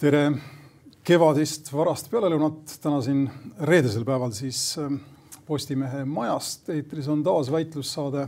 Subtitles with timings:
[0.00, 0.30] tere
[1.04, 3.26] kevadist varast pealelõunat, täna siin
[3.68, 4.96] reedesel päeval siis ähm,
[5.44, 8.22] Postimehe majast eetris on taas väitlussaade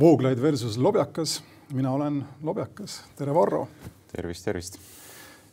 [0.00, 1.36] Vooglaid versus Lobjakas.
[1.72, 3.68] mina olen Lobjakas, tere Varro.
[4.10, 4.78] tervist, tervist.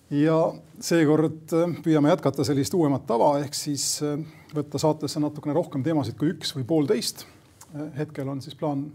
[0.09, 0.40] ja
[0.80, 4.18] seekord äh, püüame jätkata sellist uuemat tava, ehk siis äh,
[4.55, 7.27] võtta saatesse natukene rohkem teemasid kui üks või poolteist.
[7.76, 8.88] Äh, hetkel on siis plaan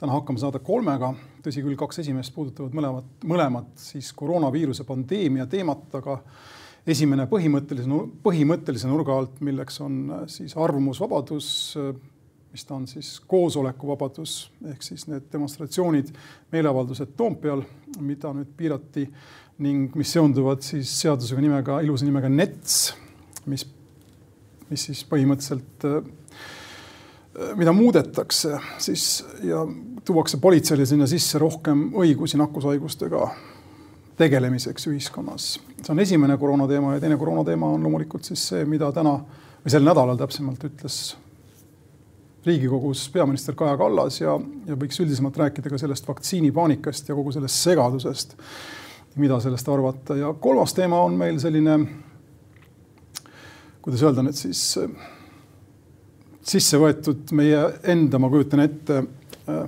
[0.00, 5.88] täna hakkama saada kolmega, tõsi küll, kaks esimest puudutavad mõlemad, mõlemad siis koroonaviiruse pandeemia teemat,
[5.98, 6.18] aga
[6.88, 11.50] esimene põhimõttelise, põhimõttelise nurga alt, milleks on äh, siis arvamusvabadus,
[11.80, 11.92] äh,
[12.52, 14.36] mis ta on siis koosolekuvabadus
[14.72, 16.10] ehk siis need demonstratsioonid,
[16.52, 17.62] meeleavaldused Toompeal,
[18.00, 19.06] mida nüüd piirati
[19.62, 22.80] ning mis seonduvad siis seadusega nimega, ilusa nimega NETS,
[23.48, 23.64] mis,
[24.68, 26.02] mis siis põhimõtteliselt äh,
[27.56, 29.62] mida muudetakse, siis ja
[30.04, 33.28] tuuakse politseile sinna sisse rohkem õigusi nakkushaigustega
[34.18, 35.60] tegelemiseks ühiskonnas.
[35.82, 39.16] see on esimene koroonateema ja teine koroonateema on loomulikult siis see, mida täna
[39.62, 41.02] või sel nädalal täpsemalt ütles
[42.46, 44.32] Riigikogus peaminister Kaja Kallas ja,
[44.66, 48.34] ja võiks üldisemalt rääkida ka sellest vaktsiinipaanikast ja kogu sellest segadusest,
[49.22, 51.76] mida sellest arvata ja kolmas teema on meil selline,
[53.82, 54.64] kuidas öelda nüüd siis
[56.42, 57.62] sisse võetud meie
[57.94, 59.04] enda, ma kujutan ette,
[59.46, 59.62] äh,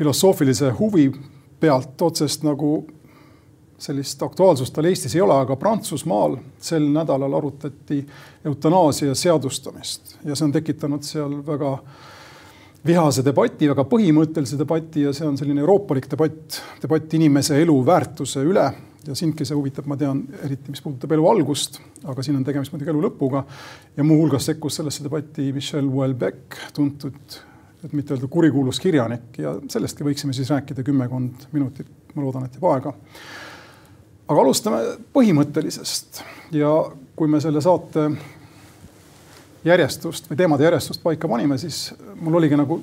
[0.00, 1.10] filosoofilise huvi
[1.60, 2.70] pealt otsest nagu
[3.80, 8.00] sellist aktuaalsust tal Eestis ei ole, aga Prantsusmaal sel nädalal arutati
[8.44, 11.74] eutanaasia seadustamist ja see on tekitanud seal väga
[12.86, 18.44] vihase debati, väga põhimõttelise debati ja see on selline euroopalik debatt, debatt inimese elu väärtuse
[18.44, 18.66] üle
[19.06, 22.72] ja sindki see huvitab, ma tean, eriti mis puudutab elu algust, aga siin on tegemist
[22.72, 23.44] muidugi elu lõpuga.
[23.96, 27.40] ja muuhulgas sekkus sellesse debatti Michel Houellebecq, tuntud,
[27.84, 32.58] et mitte öelda kurikuulus kirjanik ja sellestki võiksime siis rääkida kümmekond minutit, ma loodan, et
[32.58, 32.92] jääb aega.
[34.28, 34.82] aga alustame
[35.14, 36.22] põhimõttelisest
[36.56, 36.72] ja
[37.16, 38.10] kui me selle saate
[39.64, 41.90] järjestust või teemade järjestust paika panime, siis
[42.20, 42.80] mul oligi nagu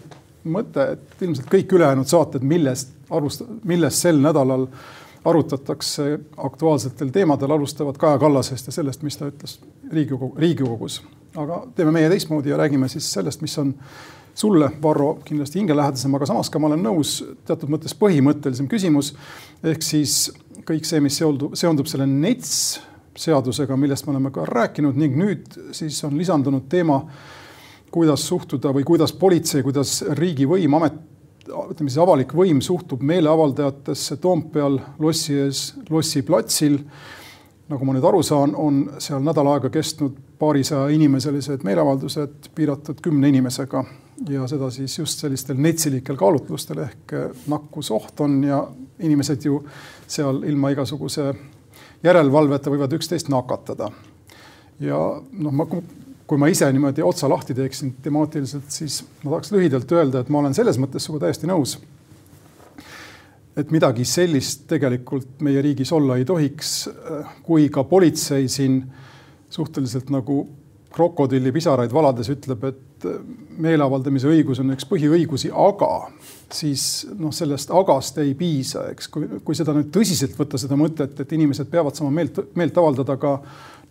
[0.48, 4.68] mõte, et ilmselt kõik ülejäänud saated, millest arust-, millest sel nädalal
[5.28, 9.58] arutatakse aktuaalsetel teemadel, alustavad Kaja Kallasest ja sellest, mis ta ütles
[9.92, 11.02] Riigikogu, Riigikogus.
[11.38, 13.74] aga teeme meie teistmoodi ja räägime siis sellest, mis on
[14.38, 17.18] sulle, Varro, kindlasti hingelähedasem, aga samas ka ma olen nõus,
[17.48, 19.16] teatud mõttes põhimõttelisem küsimus.
[19.64, 20.30] ehk siis
[20.68, 22.54] kõik see, mis seondub, seondub selle NETS
[23.18, 27.02] seadusega, millest me oleme ka rääkinud ning nüüd siis on lisandunud teema,
[27.92, 31.00] kuidas suhtuda või kuidas politsei, kuidas riigivõim, amet
[31.48, 36.82] ütleme siis avalik võim suhtub meeleavaldajatesse Toompeal lossi ees, Lossi platsil.
[37.68, 43.28] nagu ma nüüd aru saan, on seal nädal aega kestnud paarisaja inimeselised meeleavaldused piiratud kümne
[43.28, 43.84] inimesega
[44.30, 47.14] ja seda siis just sellistel netsilikel kaalutlustel ehk
[47.48, 48.64] nakkusoht on ja
[49.00, 49.62] inimesed ju
[50.08, 51.32] seal ilma igasuguse
[52.04, 53.92] järelevalveta võivad üksteist nakatada.
[54.80, 54.98] ja
[55.32, 55.66] noh, ma
[56.28, 60.42] kui ma ise niimoodi otsa lahti teeksin temaatiliselt, siis ma tahaks lühidalt öelda, et ma
[60.42, 61.78] olen selles mõttes sinuga täiesti nõus.
[63.58, 66.90] et midagi sellist tegelikult meie riigis olla ei tohiks,
[67.44, 68.84] kui ka politsei siin
[69.50, 70.44] suhteliselt nagu
[70.94, 72.84] krokodillipisaraid valades ütleb, et
[73.62, 75.92] meeleavaldamise õigus on üks põhiõigusi, aga
[76.54, 81.20] siis noh, sellest agast ei piisa, eks, kui, kui seda nüüd tõsiselt võtta, seda mõtet,
[81.20, 83.34] et inimesed peavad saama meelt, meelt avaldada ka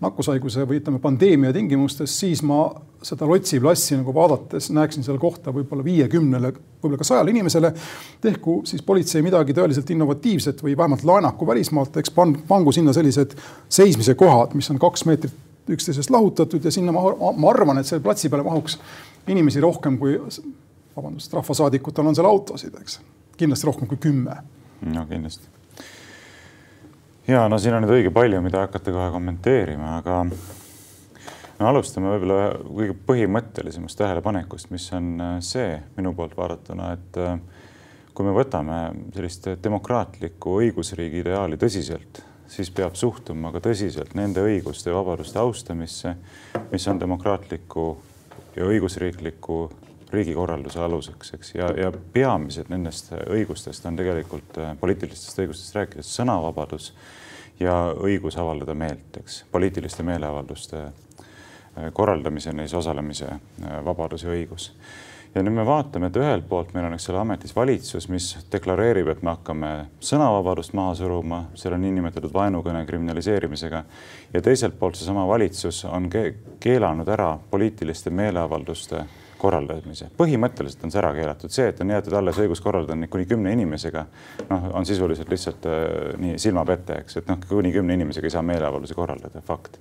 [0.01, 2.67] nakkushaiguse või ütleme, pandeemia tingimustes, siis ma
[3.07, 7.73] seda Lotsi plassi nagu vaadates näeksin seal kohta võib-olla viiekümnele, võib-olla ka sajale inimesele.
[8.21, 13.37] tehku siis politsei midagi tõeliselt innovatiivset või vähemalt laenaku välismaalt, eks pan-, pangu sinna sellised
[13.69, 17.03] seismise kohad, mis on kaks meetrit üksteisest lahutatud ja sinna ma,
[17.37, 18.79] ma arvan, et selle platsi peale mahuks
[19.27, 20.19] inimesi rohkem kui,
[20.97, 23.01] vabandust, rahvasaadikutel on seal autosid, eks.
[23.37, 24.39] kindlasti rohkem kui kümme.
[24.87, 25.57] no kindlasti
[27.29, 30.21] ja no siin on nüüd õige palju, mida hakata kohe kommenteerima, aga
[31.59, 37.39] no alustame võib-olla kõige põhimõttelisemast tähelepanekust, mis on äh, see minu poolt vaadatuna, et äh,
[38.17, 38.81] kui me võtame
[39.15, 46.15] sellist demokraatlikku õigusriigi ideaali tõsiselt, siis peab suhtuma ka tõsiselt nende õiguste ja vabaduste austamisse,
[46.71, 47.89] mis on demokraatliku
[48.57, 49.59] ja õigusriikliku
[50.13, 56.93] riigikorralduse aluseks, eks, ja, ja peamised nendest õigustest on tegelikult äh, poliitilistest õigustest rääkides sõnavabadus
[57.61, 64.71] ja õigus avaldada meelt, eks, poliitiliste meeleavalduste äh, korraldamise, neis osalemise äh, vabadus ja õigus.
[65.37, 69.11] Ja nüüd me vaatame, et ühelt poolt meil on, eks ole, ametis valitsus, mis deklareerib,
[69.13, 73.85] et me hakkame sõnavabadust maha suruma selle niinimetatud vaenukõne kriminaliseerimisega.
[74.33, 76.25] ja teiselt poolt seesama valitsus on ke
[76.61, 79.05] keelanud ära poliitiliste meeleavalduste
[79.39, 80.09] korraldamise.
[80.17, 84.07] põhimõtteliselt on see ära keelatud, see, et on jäetud alles õigus korraldada kuni kümne inimesega,
[84.49, 88.47] noh, on sisuliselt lihtsalt äh, nii silmapete, eks, et noh, kuni kümne inimesega ei saa
[88.47, 89.77] meeleavaldusi korraldada, fakt.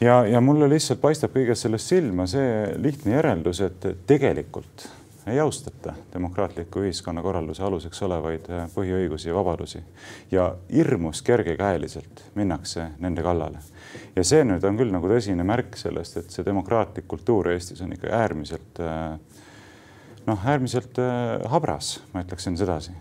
[0.00, 4.88] Ja, ja mulle lihtsalt paistab kõigest sellest silma see lihtne järeldus, et tegelikult
[5.28, 9.82] ei austata demokraatliku ühiskonnakorralduse aluseks olevaid äh, põhiõigusi ja vabadusi
[10.30, 13.58] ja hirmus kergekäeliselt minnakse nende kallale.
[14.16, 17.92] ja see nüüd on küll nagu tõsine märk sellest, et see demokraatlik kultuur Eestis on
[17.92, 19.18] ikka äärmiselt äh,
[20.26, 22.92] noh, äärmiselt äh, habras, ma ütleksin sedasi.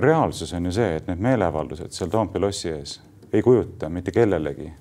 [0.00, 3.00] reaalsus on ju see, et need meeleavaldused seal Toompea lossi ees
[3.32, 4.72] ei kujuta mitte kellelegi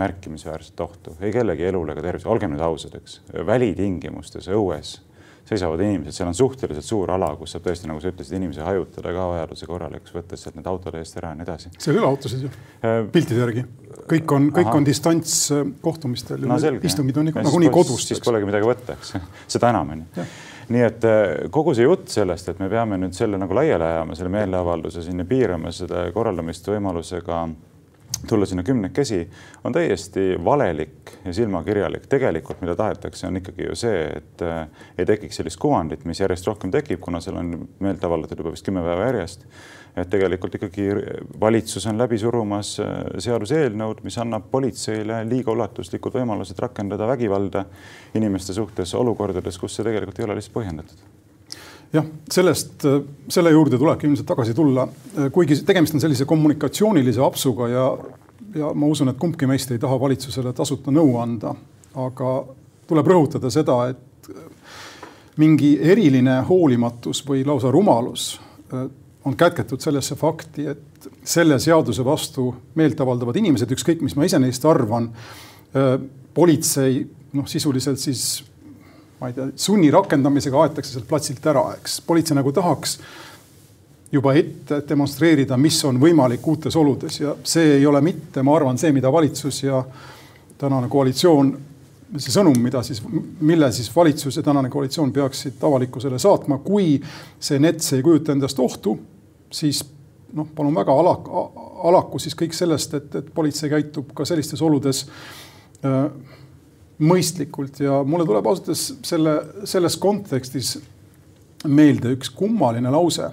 [0.00, 4.96] märkimisväärset ohtu, ei kellegi elule ega tervisele, olgem nüüd ausad, eks, välitingimustes, õues
[5.44, 9.12] seisavad inimesed, seal on suhteliselt suur ala, kus saab tõesti, nagu sa ütlesid, inimesi hajutada
[9.12, 11.72] ka vajaduse korral, eks, võttes sealt need autode eest ära ja nii edasi.
[11.76, 13.66] seal ei ole autosid ju, äh, piltide järgi.
[14.08, 16.56] kõik on, kõik on distantskohtumistel no,.
[16.82, 18.08] istungid on nagunii kodus.
[18.08, 19.14] siis polegi midagi võtta, eks,
[19.56, 20.26] seda enam on ju.
[20.72, 24.16] Nii et äh, kogu see jutt sellest, et me peame nüüd selle nagu laiali ajama,
[24.16, 27.44] selle meeleavalduse sinna piirama seda korraldamist võimalusega
[28.26, 29.20] tulla sinna kümnekesi,
[29.64, 32.06] on täiesti valelik ja silmakirjalik.
[32.08, 34.66] tegelikult, mida tahetakse, on ikkagi ju see, et äh,
[34.98, 37.54] ei tekiks sellist kuvandit, mis järjest rohkem tekib, kuna seal on
[37.84, 39.48] meelt avaldatud juba vist kümme päeva järjest.
[39.96, 40.88] et tegelikult ikkagi
[41.40, 47.64] valitsus on läbi surumas äh, seaduseelnõud, mis annab politseile liiga ulatuslikud võimalused rakendada vägivalda
[48.14, 51.13] inimeste suhtes olukordades, kus see tegelikult ei ole lihtsalt põhjendatud
[51.94, 52.86] jah, sellest,
[53.30, 54.86] selle juurde tulebki ilmselt tagasi tulla,
[55.32, 57.86] kuigi tegemist on sellise kommunikatsioonilise apsuga ja,
[58.58, 61.54] ja ma usun, et kumbki meist ei taha valitsusele tasuta nõu anda,
[61.94, 62.34] aga
[62.90, 64.30] tuleb rõhutada seda, et
[65.40, 68.34] mingi eriline hoolimatus või lausa rumalus
[68.72, 68.86] äh,
[69.24, 74.38] on kätketud sellesse fakti, et selle seaduse vastu meelt avaldavad inimesed, ükskõik, mis ma ise
[74.42, 75.10] neist arvan,
[75.74, 75.96] äh,
[76.34, 77.02] politsei
[77.34, 78.44] noh, sisuliselt siis
[79.24, 82.02] ma ei tea, sunni rakendamisega aetakse sealt platsilt ära, eks.
[82.04, 82.98] politsei nagu tahaks
[84.12, 88.76] juba ette demonstreerida, mis on võimalik uutes oludes ja see ei ole mitte, ma arvan,
[88.78, 89.80] see, mida valitsus ja
[90.60, 91.54] tänane koalitsioon,
[92.18, 93.00] see sõnum, mida siis,
[93.40, 97.00] mille siis valitsus ja tänane koalitsioon peaksid avalikkusele saatma, kui
[97.40, 98.94] see NETS ei kujuta endast ohtu,
[99.50, 99.80] siis
[100.36, 101.32] noh, palun väga alak,
[101.90, 105.06] alaku siis kõik sellest, et, et politsei käitub ka sellistes oludes
[105.80, 106.06] äh,
[106.98, 109.34] mõistlikult ja mulle tuleb ausalt öeldes selle,
[109.66, 110.76] selles kontekstis
[111.66, 113.30] meelde üks kummaline lause,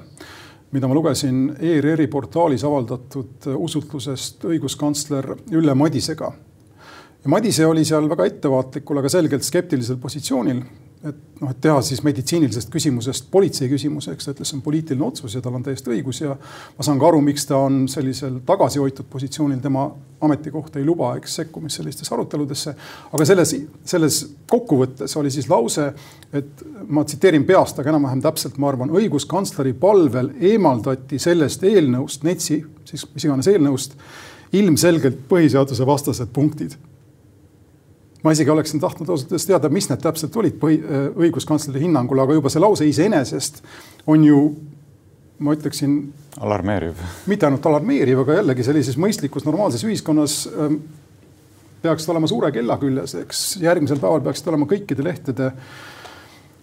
[0.71, 6.31] mida ma lugesin ERR-i portaalis avaldatud usutlusest õiguskantsler Ülle Madisega.
[7.23, 10.63] ja Madise oli seal väga ettevaatlikul, aga selgelt skeptilisel positsioonil
[11.01, 15.33] et noh, et teha siis meditsiinilisest küsimusest politsei küsimuseks, ta ütles, see on poliitiline otsus
[15.33, 19.09] ja tal on täiesti õigus ja ma saan ka aru, miks ta on sellisel tagasihoitud
[19.09, 19.87] positsioonil, tema
[20.21, 22.75] ametikoht ei luba, eks, sekkumist sellistesse aruteludesse.
[23.17, 23.55] aga selles,
[23.93, 24.19] selles
[24.51, 25.87] kokkuvõttes oli siis lause,
[26.37, 32.61] et ma tsiteerin peast, aga enam-vähem täpselt, ma arvan, õiguskantsleri palvel eemaldati sellest eelnõust, NETS-i,
[32.85, 33.97] siis mis iganes eelnõust,
[34.53, 36.77] ilmselgelt põhiseaduse vastased punktid
[38.23, 42.21] ma isegi oleksin tahtnud ausalt öeldes teada, mis need täpselt olid põhi, äh, õiguskantsleri hinnangul,
[42.23, 43.61] aga juba see lause iseenesest
[44.11, 44.41] on ju,
[45.41, 45.99] ma ütleksin.
[46.39, 47.05] alarmeeriv.
[47.31, 50.81] mitte ainult alarmeeriv, aga jällegi sellises mõistlikus normaalses ühiskonnas ähm,
[51.81, 55.51] peaksid olema suure kella küljes, eks järgmisel päeval peaksid olema kõikide lehtede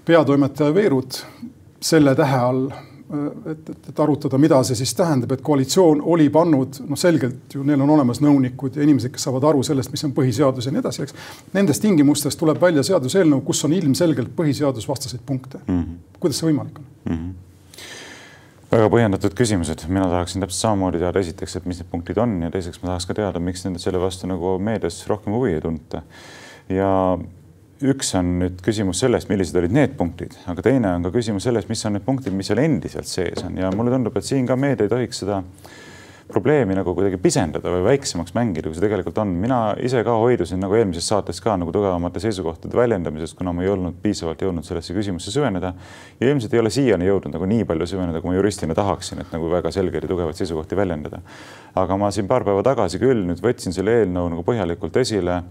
[0.08, 1.18] peatoimetaja veerud
[1.84, 2.68] selle tähe all
[3.08, 7.64] et, et, et arutada, mida see siis tähendab, et koalitsioon oli pannud, noh, selgelt ju
[7.66, 10.82] neil on olemas nõunikud ja inimesed, kes saavad aru sellest, mis on põhiseadus ja nii
[10.82, 11.18] edasi, eks.
[11.56, 15.82] Nendest tingimustest tuleb välja seaduseelnõu, kus on ilmselgelt põhiseadusvastaseid punkte mm.
[15.82, 16.16] -hmm.
[16.20, 17.14] kuidas see võimalik on mm?
[17.18, 17.36] -hmm
[18.68, 22.50] väga põhjendatud küsimused, mina tahaksin täpselt samamoodi teada, esiteks, et mis need punktid on ja
[22.52, 26.02] teiseks ma tahaks ka teada, miks nende selle vastu nagu meedias rohkem huvi ei tunta.
[26.68, 26.90] ja
[27.86, 31.68] üks on nüüd küsimus sellest, millised olid need punktid, aga teine on ka küsimus sellest,
[31.70, 34.56] mis on need punktid, mis seal endiselt sees on ja mulle tundub, et siin ka
[34.58, 35.42] meedia ei tohiks seda
[36.28, 39.30] probleemi nagu kuidagi pisendada või väiksemaks mängida, kui see tegelikult on.
[39.40, 43.70] mina ise ka hoidusin nagu eelmises saates ka nagu tugevamate seisukohtade väljendamisest, kuna ma ei
[43.72, 45.72] olnud piisavalt jõudnud sellesse küsimusse süveneda.
[46.20, 49.32] ja ilmselt ei ole siiani jõudnud nagu nii palju süveneda, kui ma juristina tahaksin, et
[49.32, 51.22] nagu väga selgeid ja tugevaid seisukohti väljendada.
[51.74, 55.42] aga ma siin paar päeva tagasi küll nüüd võtsin selle eelnõu nagu põhjalikult esile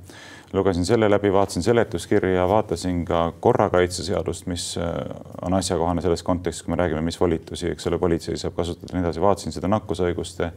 [0.54, 4.92] lugesin selle läbi, vaatasin seletuskirja, vaatasin ka korrakaitseseadust, mis äh,
[5.42, 8.98] on asjakohane selles kontekstis, kui me räägime, mis volitusi, eks ole, politsei saab kasutada ja
[8.98, 9.22] nii edasi.
[9.22, 10.52] vaatasin seda nakkushaiguste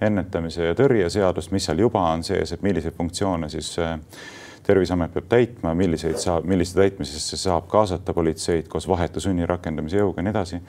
[0.00, 3.98] ennetamise ja tõrje seadust, mis seal juba on sees, et milliseid funktsioone siis äh,
[4.64, 10.22] terviseamet peab täitma, milliseid saab, milliste täitmisesse saab kaasata politseid koos vahetu sunni rakendamise jõuga
[10.22, 10.60] ja nii edasi.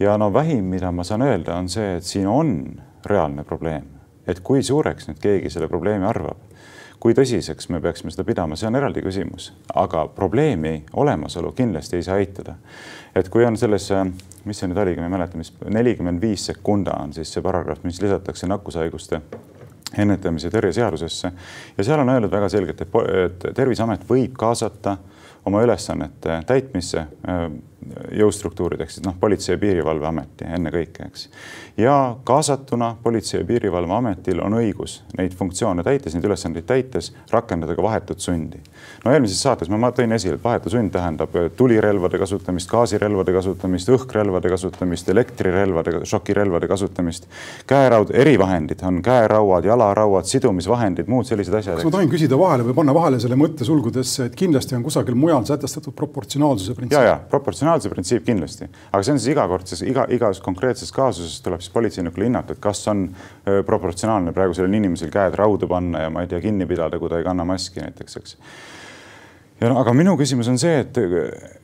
[0.00, 2.58] ja no vähim, mida ma saan öelda, on see, et siin on
[3.06, 3.86] reaalne probleem,
[4.26, 6.55] et kui suureks nüüd keegi selle probleemi arvab
[7.00, 12.06] kui tõsiseks me peaksime seda pidama, see on eraldi küsimus, aga probleemi olemasolu kindlasti ei
[12.06, 12.56] saa eitada.
[13.14, 13.90] et kui on selles,
[14.44, 17.84] mis see nüüd oligi, ma ei mäleta, mis nelikümmend viis sekunda on siis see paragrahv,
[17.84, 19.20] mis lisatakse nakkushaiguste
[19.98, 21.30] ennetamise tõrje seadusesse
[21.76, 24.96] ja seal on öeldud väga selgelt, et Terviseamet võib kaasata
[25.46, 27.06] oma ülesannete täitmisse
[27.90, 31.28] äh, jõustruktuurideks, noh, Politsei- ja Piirivalveameti ennekõike, eks.
[31.76, 37.82] ja kaasatuna Politsei- ja Piirivalveametil on õigus neid funktsioone täites, neid ülesandeid täites rakendada ka
[37.82, 38.58] vahetut sundi.
[39.04, 43.32] no eelmises saates ma, ma tõin esile, et vahetu sund tähendab äh, tulirelvade kasutamist, gaasirelvade
[43.32, 47.28] kasutamist, õhkrelvade kasutamist, elektrirelvade, šokirelvade kasutamist.
[47.66, 51.76] käeraud, erivahendid on käerauad, jalarauad, sidumisvahendid, muud sellised asjad.
[51.76, 55.14] kas ma tohin küsida vahele või panna vahele selle mõtte sulgudesse, et kindlasti on kusagil
[55.14, 56.98] mujal sätestatud proportsionaalsuse printsiip?
[56.98, 57.18] ja, ja
[57.76, 62.26] proportsionaalsuse printsiip kindlasti, aga see on siis igakordses, iga, igas konkreetses kaasuses tuleb siis politseinikul
[62.26, 63.08] hinnata, et kas on
[63.66, 67.20] proportsionaalne praegu sellel inimesel käed raudu panna ja ma ei tea, kinni pidada, kui ta
[67.20, 68.36] ei kanna maski näiteks, eks.
[69.60, 71.00] ja no aga minu küsimus on see, et,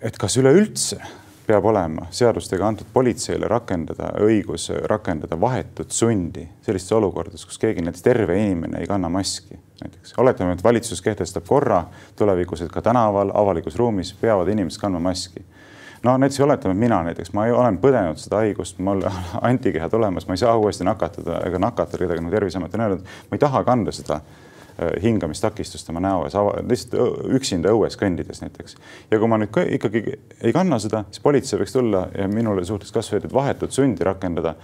[0.03, 1.01] et kas üleüldse
[1.47, 8.05] peab olema seadustega antud politseile rakendada õigus rakendada vahetut sundi sellistes olukordades, kus keegi näiteks
[8.05, 10.15] terve inimene ei kanna maski näiteks.
[10.23, 11.85] oletame, et valitsus kehtestab korra
[12.17, 15.43] tulevikus, et ka tänaval, avalikus ruumis peavad inimesed kandma maski
[16.03, 19.03] no näiteks oletame, et mina näiteks, ma olen põdenud seda haigust, mul
[19.51, 23.39] antikehad olemas, ma ei saa uuesti nakatada ega nakatada kedagi, nagu Terviseamet on öelnud, ma
[23.39, 28.77] ei taha kanda seda äh, hingamistakistust oma näo ees, lihtsalt üksinda õues kõndides näiteks.
[29.11, 30.05] ja kui ma nüüd ikkagi
[30.41, 34.57] ei kanna seda, siis politsei võiks tulla ja minule suhtes kasvõi vahetut sundi rakendada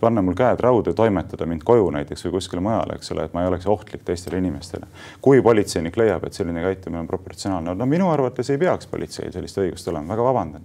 [0.00, 3.44] panna mul käed raudu, toimetada mind koju näiteks või kuskile mujale, eks ole, et ma
[3.44, 4.86] ei oleks ohtlik teistele inimestele.
[5.20, 9.58] kui politseinik leiab, et selline käitumine on proportsionaalne, no minu arvates ei peaks politseil sellist
[9.58, 10.62] õigust olema, väga vabandan.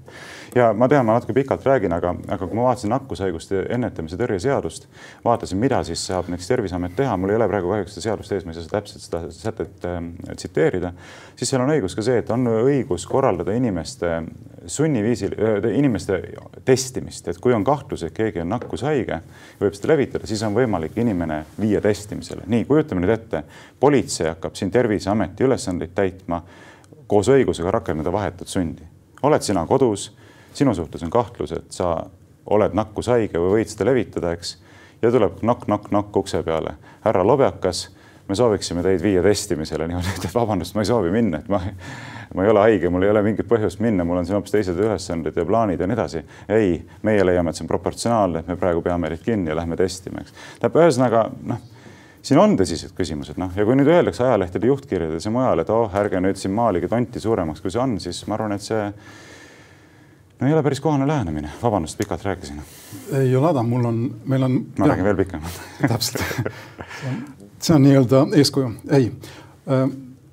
[0.56, 4.40] ja ma tean, ma natuke pikalt räägin, aga, aga kui ma vaatasin nakkushaiguste ennetamise tõrje
[4.48, 4.88] seadust,
[5.26, 8.46] vaatasin, mida siis saab näiteks Terviseamet teha, mul ei ole praegu kahjuks seda seadust ees,
[8.46, 10.02] ma ei saa täpselt seda sätet äh,
[10.36, 10.94] tsiteerida,
[11.36, 14.22] siis seal on õigus ka see, et on õigus korraldada inimeste
[14.66, 16.22] sunniviisil, äh, inimeste
[16.66, 20.56] testimist, et kui on kahtlus, et keegi on nakkushaige, ja võib seda levitada, siis on
[20.56, 22.46] võimalik inimene viia testimisele.
[22.46, 23.44] nii, kujutame nüüd ette,
[23.80, 26.42] politsei hakkab siin Terviseameti ülesandeid täitma
[27.08, 28.84] koos õigusega rakendada vahetut sundi.
[29.24, 30.12] oled sina kodus,
[30.54, 32.06] sinu suhtes on kahtlus, et sa
[32.46, 34.58] oled nakkushaige või võid seda levitada, eks,
[35.02, 36.78] ja tuleb nokk-nokk-nokk ukse peale.
[37.04, 37.88] härra Lobjakas,
[38.28, 41.62] me sooviksime teid viia testimisele, niimoodi, et vabandust, ma ei soovi minna, et ma
[42.36, 44.80] ma ei ole haige, mul ei ole mingit põhjust minna, mul on siin hoopis teised
[44.82, 46.24] ülesanded ja plaanid ja nii edasi.
[46.50, 46.76] ei,
[47.08, 50.24] meie leiame, et see on proportsionaalne, et me praegu peame teid kinni ja lähme testima,
[50.24, 50.36] eks.
[50.60, 51.64] tähendab, ühesõnaga noh,
[52.28, 55.96] siin on tõsised küsimused, noh, ja kui nüüd öeldakse ajalehtede juhtkirjades ja mujal, et oh,
[56.02, 58.84] ärge nüüd siin maalige tonti suuremaks, kui see on, siis ma arvan, et see
[60.38, 62.62] no ei ole päris kohane lähenemine, vabandust, pikalt rääkisin.
[63.24, 64.62] ei ole häda, mul on, meil on.
[64.80, 65.62] ma räägin veel pikemalt
[65.94, 66.22] täpselt
[67.62, 69.12] see on nii-öelda eeskuju, ei.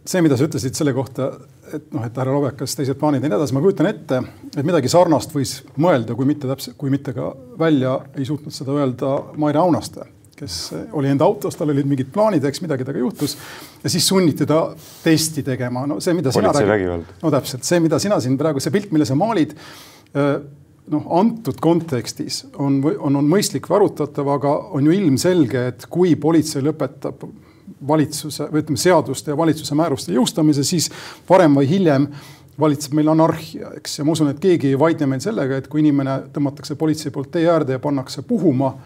[0.04, 1.30] see, mida sa ütlesid selle kohta,
[1.74, 4.20] et noh, et härra Lobekas, teised plaanid ja nii edasi, ma kujutan ette,
[4.52, 8.76] et midagi sarnast võis mõelda, kui mitte täpselt, kui mitte ka välja ei suutnud seda
[8.76, 10.58] öelda Maire Aunaste, kes
[10.98, 13.36] oli enda autos, tal olid mingid plaanid, eks midagi temaga juhtus
[13.82, 14.66] ja siis sunniti ta
[15.04, 15.86] testi tegema.
[15.86, 19.08] no see, mida sina räägid, no täpselt see, mida sina siin praegu, see pilt, mille
[19.08, 19.56] sa maalid
[20.92, 26.14] noh, antud kontekstis on, on, on mõistlik või arutatav, aga on ju ilmselge, et kui
[26.20, 27.24] politsei lõpetab
[27.88, 30.90] valitsuse või ütleme, seaduste ja valitsuse määruste jõustamise, siis
[31.28, 32.08] varem või hiljem
[32.60, 35.82] valitseb meil anarhia, eks, ja ma usun, et keegi ei vaidle meil sellega, et kui
[35.82, 38.76] inimene tõmmatakse politsei poolt tee äärde ja pannakse puhuma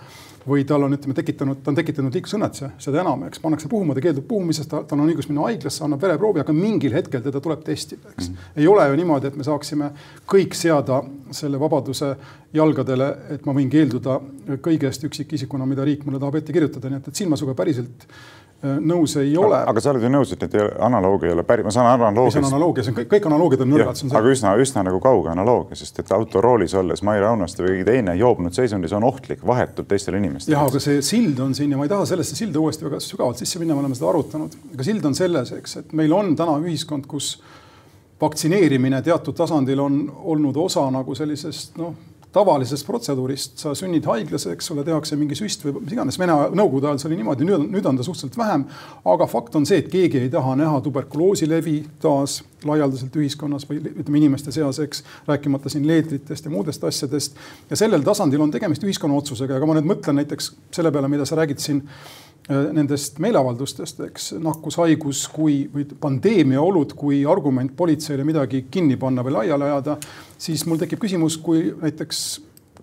[0.49, 4.05] või tal on, ütleme, tekitanud, ta on tekitanud liiklusõnnetuse, seda enam, eks pannakse puhuma, ta
[4.05, 8.15] keeldub puhumisest, tal on õigus minna haiglasse, annab vereproovi, aga mingil hetkel teda tuleb testida,
[8.15, 8.35] eks mm.
[8.35, 8.57] -hmm.
[8.63, 9.93] ei ole ju niimoodi, et me saaksime
[10.35, 12.15] kõik seada selle vabaduse
[12.55, 14.21] jalgadele, et ma võin keelduda
[14.65, 18.09] kõigest üksikisikuna, mida riik mulle tahab ette kirjutada, nii et, et siin ma sinuga päriselt
[18.63, 19.59] nõus ei ole.
[19.71, 22.41] aga sa oled ju nõus, et need analoogia ei ole päris, ma saan analoogia.
[22.41, 24.03] mis on analoogia, see on kõik, kõik analoogiad on nõrgad.
[24.19, 28.17] aga üsna, üsna nagu kauge analoogia, sest et autoroolis olles Mai Raunaste või keegi teine
[28.19, 30.57] joobnud seisundis on ohtlik vahetult teistele inimestele.
[30.57, 33.39] jah, aga see sild on siin ja ma ei taha sellesse silda uuesti väga sügavalt
[33.39, 36.59] sisse minna, me oleme seda arutanud, aga sild on selles, eks, et meil on täna
[36.59, 37.37] ühiskond, kus
[38.19, 40.01] vaktsineerimine teatud tasandil on
[40.35, 41.95] olnud osa nagu sellisest noh
[42.33, 46.91] tavalisest protseduurist, sa sünnid haiglas, eks ole, tehakse mingi süst või mis iganes, Vene Nõukogude
[46.91, 48.67] ajal see oli niimoodi, nüüd, nüüd on ta suhteliselt vähem.
[49.05, 53.81] aga fakt on see, et keegi ei taha näha tuberkuloosi levi taas laialdaselt ühiskonnas või
[53.81, 57.37] ütleme inimeste seas, eks, rääkimata siin leedritest ja muudest asjadest.
[57.71, 61.27] ja sellel tasandil on tegemist ühiskonna otsusega, aga ma nüüd mõtlen näiteks selle peale, mida
[61.29, 61.85] sa räägid siin
[62.49, 69.35] nendest meeleavaldustest, eks nakkushaigus kui või pandeemia olud kui argument politseile midagi kinni panna või
[69.37, 69.99] laiali ajada,
[70.41, 72.23] siis mul tekib küsimus, kui näiteks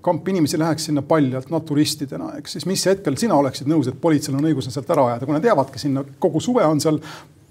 [0.05, 4.37] kamp inimesi läheks sinna paljalt naturistidena, eks siis mis hetkel sina oleksid nõus, et politseil
[4.37, 7.01] on õigus nad sealt ära ajada, kui nad jäävadki sinna, kogu suve on seal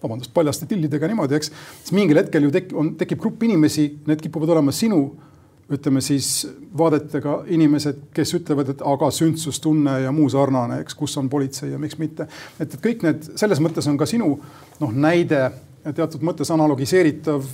[0.05, 1.51] vabandust, paljaste tillidega niimoodi, eks.
[1.83, 5.01] siis mingil hetkel ju tek-, on, tekib grupp inimesi, need kipuvad olema sinu
[5.73, 11.31] ütleme siis vaadetega inimesed, kes ütlevad, et aga sündsustunne ja muu sarnane, eks, kus on
[11.33, 12.29] politsei ja miks mitte.
[12.59, 14.35] et, et kõik need, selles mõttes on ka sinu
[14.81, 15.47] noh, näide
[15.85, 17.49] teatud mõttes analogiseeritav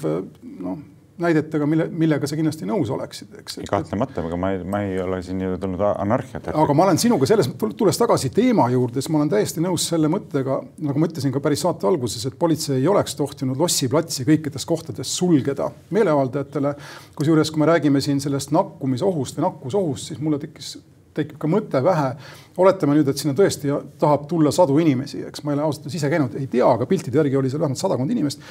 [0.60, 0.80] noh
[1.20, 3.60] näidetega, mille, millega sa kindlasti nõus oleksid, eks.
[3.70, 6.50] kahtlemata, aga ma ei, ma ei ole siin ju tulnud anarhiat.
[6.52, 10.10] aga ma olen sinuga selles, tulles tagasi teema juurde, siis ma olen täiesti nõus selle
[10.12, 14.26] mõttega, nagu ma ütlesin ka päris saate alguses, et politsei ei oleks tohtinud Lossi platsi
[14.28, 16.74] kõikides kohtades sulgeda meeleavaldajatele.
[17.18, 20.78] kusjuures, kui me räägime siin sellest nakkumisohust või nakkusohust, siis mulle tekkis
[21.14, 22.12] tekib ka mõte vähe.
[22.60, 25.96] oletame nüüd, et sinna tõesti tahab tulla sadu inimesi, eks ma ei ole ausalt öeldes
[25.96, 28.42] ise käinud, ei tea, aga piltide järgi oli seal vähemalt sadakond inimest.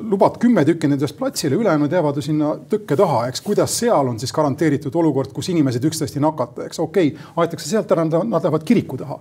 [0.00, 4.18] lubad kümme tükki nendest platsile, ülejäänud jäävad ju sinna tõkke taha, eks kuidas seal on
[4.18, 8.42] siis garanteeritud olukord, kus inimesed üksteist ei nakata, eks okei okay,, aetakse sealt ära, nad
[8.42, 9.20] lähevad kiriku taha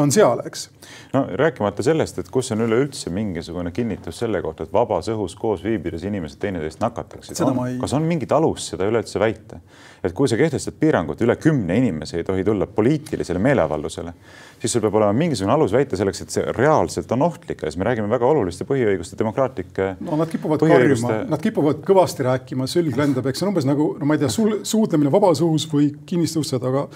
[0.00, 0.66] on seal, eks.
[1.14, 5.64] no rääkimata sellest, et kus on üleüldse mingisugune kinnitus selle kohta, et vabas õhus koos
[5.64, 7.36] viibides inimesed teineteist nakataksid.
[7.36, 7.78] Ei...
[7.80, 9.60] kas on mingit alust seda üleüldse väita?
[10.00, 14.14] et kui sa kehtestad piirangud, üle kümne inimese ei tohi tulla poliitilisele meeleavaldusele,
[14.62, 17.76] siis sul peab olema mingisugune alus väita selleks, et see reaalselt on ohtlik ja siis
[17.80, 19.90] me räägime väga oluliste põhiõiguste, demokraatlike.
[20.06, 23.92] no nad kipuvad karjuma, nad kipuvad kõvasti rääkima, sülg lendab, eks see on umbes nagu,
[24.00, 26.88] no ma ei tea, suudlemine vabas õhus või kinniste uste taga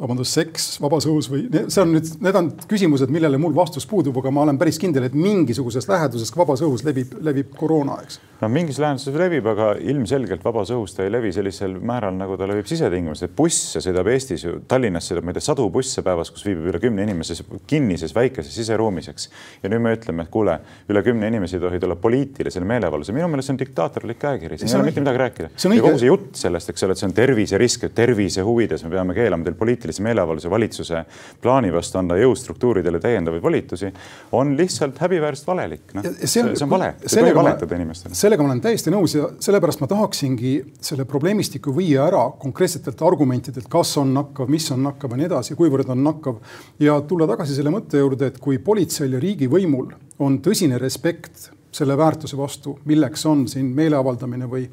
[0.00, 4.16] vabandust, seks vabas õhus või see on nüüd, need on küsimused, millele mul vastus puudub,
[4.18, 8.18] aga ma olen päris kindel, et mingisuguses läheduses ka vabas õhus levib, levib koroona, eks.
[8.44, 12.48] No mingis läheduses levib, aga ilmselgelt vabas õhus ta ei levi sellisel määral, nagu ta
[12.48, 13.30] levib sisetingimustes.
[13.36, 16.80] busse sõidab Eestis ju, Tallinnas sõidab, ma ei tea, sadu busse päevas, kus viibib üle
[16.82, 17.36] kümne inimese
[17.70, 19.28] kinnises väikeses siseruumis, eks.
[19.62, 20.58] ja nüüd me ütleme, et kuule,
[20.92, 23.16] üle kümne inimese ei tohi tulla poliitilisele meeleavaldusele.
[23.16, 25.50] minu meelest see on diktaatorlik käekiri, siin ei ole mitte midagi rääkida.
[25.64, 28.92] ja kogu see jutt sellest, eks ole, et see on terviserisk, et tervise huvides me
[28.92, 31.04] peame keelama teil poliitilise meeleavalduse valitsuse
[31.42, 33.92] plaani vastu anda jõustruktuuridele täiendavaid volitusi,
[34.36, 35.88] on lihtsalt häbiväärselt valelik.
[35.96, 38.14] noh, see, on, vale, ei tohi valetada inimestele.
[38.34, 43.68] Sellega ma olen täiesti nõus ja sellepärast ma tahaksingi selle probleemistiku viia ära konkreetsetelt argumentidelt,
[43.70, 46.40] kas on nakkav, mis on nakkav ja nii edasi, kuivõrd on nakkav.
[46.82, 51.94] ja tulla tagasi selle mõtte juurde, et kui politseil ja riigivõimul on tõsine respekt selle
[51.96, 54.66] väärtuse vastu, milleks on siin meeleavaldamine või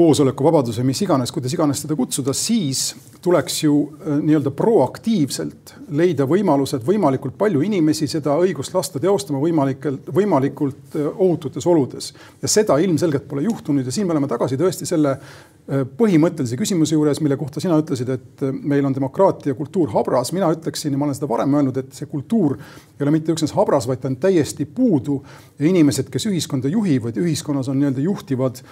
[0.00, 6.86] koosolekuvabaduse, mis iganes, kuidas iganes teda kutsuda, siis tuleks ju äh, nii-öelda proaktiivselt leida võimalused
[6.86, 12.12] võimalikult palju inimesi seda õigust lasta teostama võimalikelt, võimalikult äh, ohututes oludes.
[12.40, 16.96] ja seda ilmselgelt pole juhtunud ja siin me oleme tagasi tõesti selle äh, põhimõttelise küsimuse
[16.96, 20.32] juures, mille kohta sina ütlesid, et meil on demokraatia kultuur habras.
[20.32, 23.52] mina ütleksin ja ma olen seda varem öelnud, et see kultuur ei ole mitte üksnes
[23.58, 25.20] habras, vaid ta on täiesti puudu
[25.58, 28.64] ja inimesed, kes ühiskonda juhivad, ühiskonnas on nii-öelda juhtivad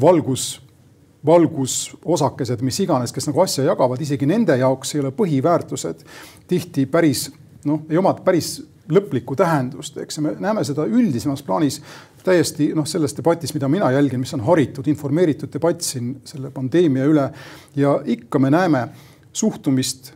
[0.00, 0.67] valgus
[1.28, 6.04] valgusosakesed, mis iganes, kes nagu asja jagavad, isegi nende jaoks ei ole põhiväärtused
[6.48, 7.28] tihti päris
[7.68, 10.20] noh, ei oma päris lõplikku tähendust, eks.
[10.24, 11.80] Me näeme seda üldisemas plaanis
[12.24, 17.04] täiesti noh, selles debatis, mida mina jälgin, mis on haritud, informeeritud debatt siin selle pandeemia
[17.08, 17.26] üle.
[17.76, 18.86] Ja ikka me näeme
[19.32, 20.14] suhtumist,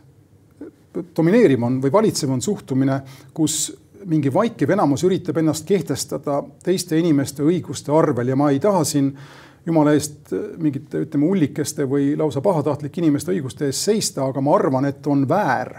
[1.15, 2.99] domineeriv on või valitsev on suhtumine,
[3.33, 3.67] kus
[4.09, 8.33] mingi vaikiv enamus üritab ennast kehtestada teiste inimeste õiguste arvel.
[8.33, 9.29] Ja ma ei taha siin äh,
[9.65, 14.89] jumala eest mingite, ütleme, ullikeste või lausa pahatahtlike inimeste õiguste eest seista, aga ma arvan,
[14.89, 15.71] et on väär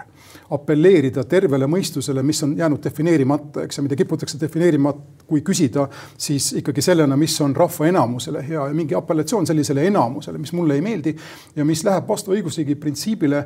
[0.55, 4.92] apelleerida tervele mõistusele, mis on jäänud defineerimata, eks ja mida kiputakse defineerima,
[5.27, 5.87] kui küsida,
[6.20, 10.77] siis ikkagi sellena, mis on rahva enamusele hea ja mingi apellatsioon sellisele enamusele, mis mulle
[10.77, 11.14] ei meeldi
[11.57, 13.44] ja mis läheb vastu õigusriigi printsiibile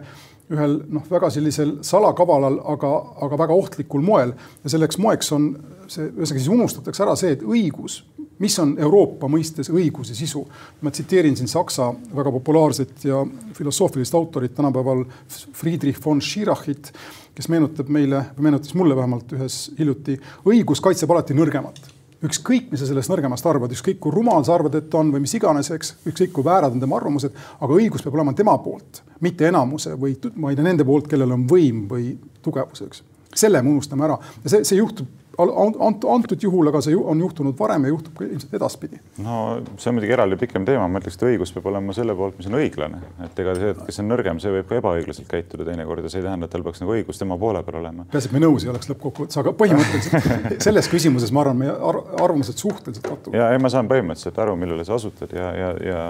[0.53, 2.93] ühel noh, väga sellisel salakavalal, aga,
[3.27, 4.33] aga väga ohtlikul moel
[4.65, 5.51] ja selleks moeks on
[5.87, 8.03] see, ühesõnaga siis unustatakse ära see, et õigus
[8.39, 10.45] mis on Euroopa mõistes õiguse sisu.
[10.81, 15.05] ma tsiteerin siin Saksa väga populaarset ja filosoofilist autorit tänapäeval
[15.53, 16.93] Friedrich von Schirachit,
[17.35, 22.89] kes meenutab meile, meenutas mulle vähemalt ühes hiljuti, õigus kaitseb alati nõrgemat ükskõik, mis sa
[22.89, 26.33] sellest nõrgemast arvad, ükskõik kui rumal sa arvad, et on või mis iganes, eks, ükskõik
[26.35, 30.51] kui väärad on tema arvamused, aga õigus peab olema tema poolt, mitte enamuse või ma
[30.51, 32.11] ei tea, nende poolt, kellel on võim või
[32.43, 33.05] tugevus, eks.
[33.35, 37.87] selle me unustame ära ja see, see juhtub antud juhul, aga see on juhtunud varem
[37.87, 38.99] ja juhtub ka ilmselt edaspidi.
[39.23, 42.39] no see on muidugi eraldi pikem teema, ma ütleks, et õigus peab olema selle poolt,
[42.41, 46.07] mis on õiglane, et ega see, kes on nõrgem, see võib ka ebaõiglaselt käituda teinekord
[46.07, 48.09] ja see ei tähenda, et tal peaks nagu õigus tema poole peal olema.
[48.11, 51.77] peaasi, et me nõus ei oleks lõppkokkuvõttes, aga põhimõtteliselt selles küsimuses ma arvan, meie
[52.19, 53.39] arvamused suhteliselt kattuvad.
[53.39, 56.03] ja ei, ma saan põhimõtteliselt aru, millele sa osutad ja, ja, ja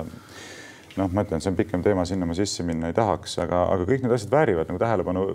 [0.99, 3.87] noh, ma ütlen, see on pikem teema, sinna ma sisse minna ei tahaks, aga, aga
[3.88, 5.29] kõik need asjad väärivad nagu tähelepanu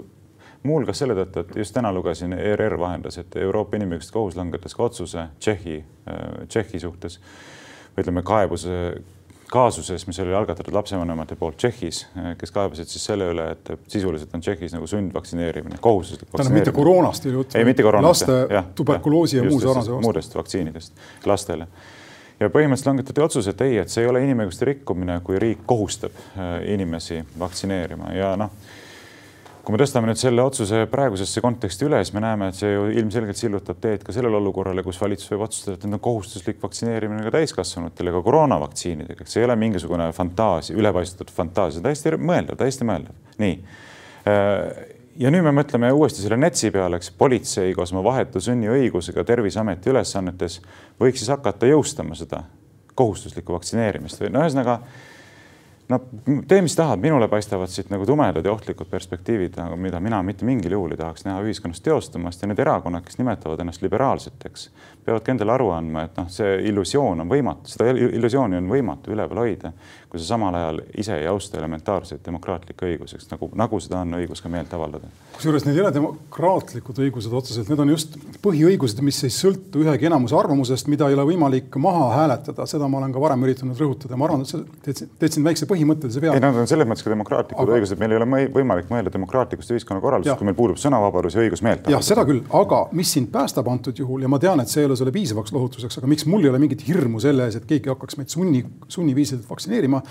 [0.64, 4.88] muuhulgas selle tõttu, et just täna lugesin, ERR vahendas, et Euroopa Inimõiguste Kohus langetas ka
[4.88, 7.20] otsuse Tšehhi, äh, Tšehhi suhtes
[8.00, 8.78] ütleme, kaebuse,
[9.54, 12.00] kaasuses, mis oli algatatud lapsevanemate poolt Tšehhis,
[12.40, 17.28] kes kaebasid siis selle üle, et sisuliselt on Tšehhis nagu sundvaktsineerimine, kohustuslik tähendab, mitte koroonast
[17.28, 20.06] ei jutt, ei mitte koroonast, laste tuberkuloosi ja muu sarnase vastu.
[20.08, 21.68] muudest vaktsiinidest lastele.
[22.40, 26.18] Ja põhimõtteliselt langetati otsus, et ei, et see ei ole inimõiguste rikkumine, kui riik kohustab
[26.18, 28.10] äh, inimesi vaktsineerima.
[28.18, 28.52] Ja noh,
[29.64, 32.88] kui me tõstame nüüd selle otsuse praegusesse konteksti üle, siis me näeme, et see ju
[33.00, 37.24] ilmselgelt sillutab teed ka sellele olukorrale, kus valitsus võib otsustada, et nüüd on kohustuslik vaktsineerimine
[37.24, 43.16] ka täiskasvanutele, ka koroonavaktsiinidega, see ei ole mingisugune fantaasia, ülepaisutatud fantaasia, täiesti mõeldav, täiesti mõeldav.
[43.40, 43.56] nii.
[44.28, 44.84] Äh,
[45.24, 47.14] ja nüüd me mõtleme uuesti selle NETS-i peale, eks.
[47.18, 50.60] Politsei koos oma vahetu sunniõigusega Terviseameti ülesannetes
[51.00, 52.44] võiks siis hakata jõustama seda
[53.00, 54.80] kohustuslikku vaktsineerimist või no ühesõnaga
[55.94, 56.00] no
[56.48, 60.76] tee, mis tahad, minule paistavad siit nagu tumedad ja ohtlikud perspektiivid, mida mina mitte mingil
[60.78, 64.70] juhul ei tahaks näha ühiskonnas teostumas ja need erakonnad, kes nimetavad ennast liberaalseteks,
[65.06, 69.44] peavadki endale aru andma, et noh, see illusioon on võimatu, seda illusiooni on võimatu üleval
[69.44, 69.74] hoida,
[70.10, 74.44] kui sa samal ajal ise ei austa elementaarseid demokraatlikke õigusi, nagu, nagu seda on õigus
[74.44, 75.10] ka meelt avaldada.
[75.38, 80.10] kusjuures need ei ole demokraatlikud õigused otseselt, need on just põhiõigused, mis ei sõltu ühegi
[80.10, 84.20] enamuse arvamusest, mida ei ole võimalik maha hääletada, seda ma olen ka varem üritanud rõhutada,
[84.20, 84.62] ma arvan, et sa
[85.20, 86.34] teed väikse põhimõttelise vea.
[86.36, 87.78] ei, nad on selles mõttes ka demokraatlikud aga...
[87.78, 91.84] õigused, meil ei ole võimalik mõelda demokraatlikust ühiskonnakorraldusest, kui meil puudub sõnavabadus ja õigus meelt
[91.84, 91.96] avaldada.
[91.98, 94.90] jah, seda küll, aga mis sind päästab antud juhul ja ma tean, et see ei
[94.90, 97.92] ole sulle piisavaks lohutuseks, aga miks mul ei ole mingit hirmu selle ees, et keegi
[97.92, 100.04] hakkaks meid sunni, sunniviisiliselt vaktsineerima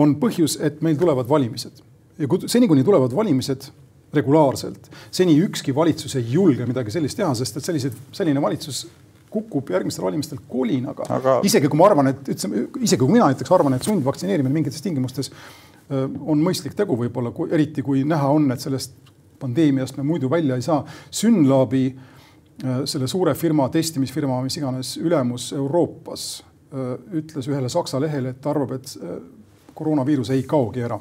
[0.00, 1.84] on põhjus, et meil tulevad valimised
[2.20, 3.70] ja kui seni, kuni tulevad valimised
[4.14, 8.82] regulaarselt, seni ükski valitsus ei julge midagi sellist teha, sest et sellised, selline valitsus
[9.30, 11.38] kukub järgmistel valimistel kolinaga aga....
[11.46, 15.30] isegi kui ma arvan, et ütleme, isegi kui mina näiteks arvan, et sundvaktsineerimine mingites tingimustes
[15.90, 18.94] on mõistlik tegu võib-olla, eriti kui näha on, et sellest
[19.40, 20.84] pandeemiast me muidu välja ei saa.
[21.10, 21.88] Synlabi,
[22.84, 26.28] selle suure firma, testimisfirma, mis iganes, ülemus Euroopas
[27.18, 28.92] ütles ühele Saksa lehele, et ta arvab, et
[29.74, 31.00] koroonaviirus ei kaogi ära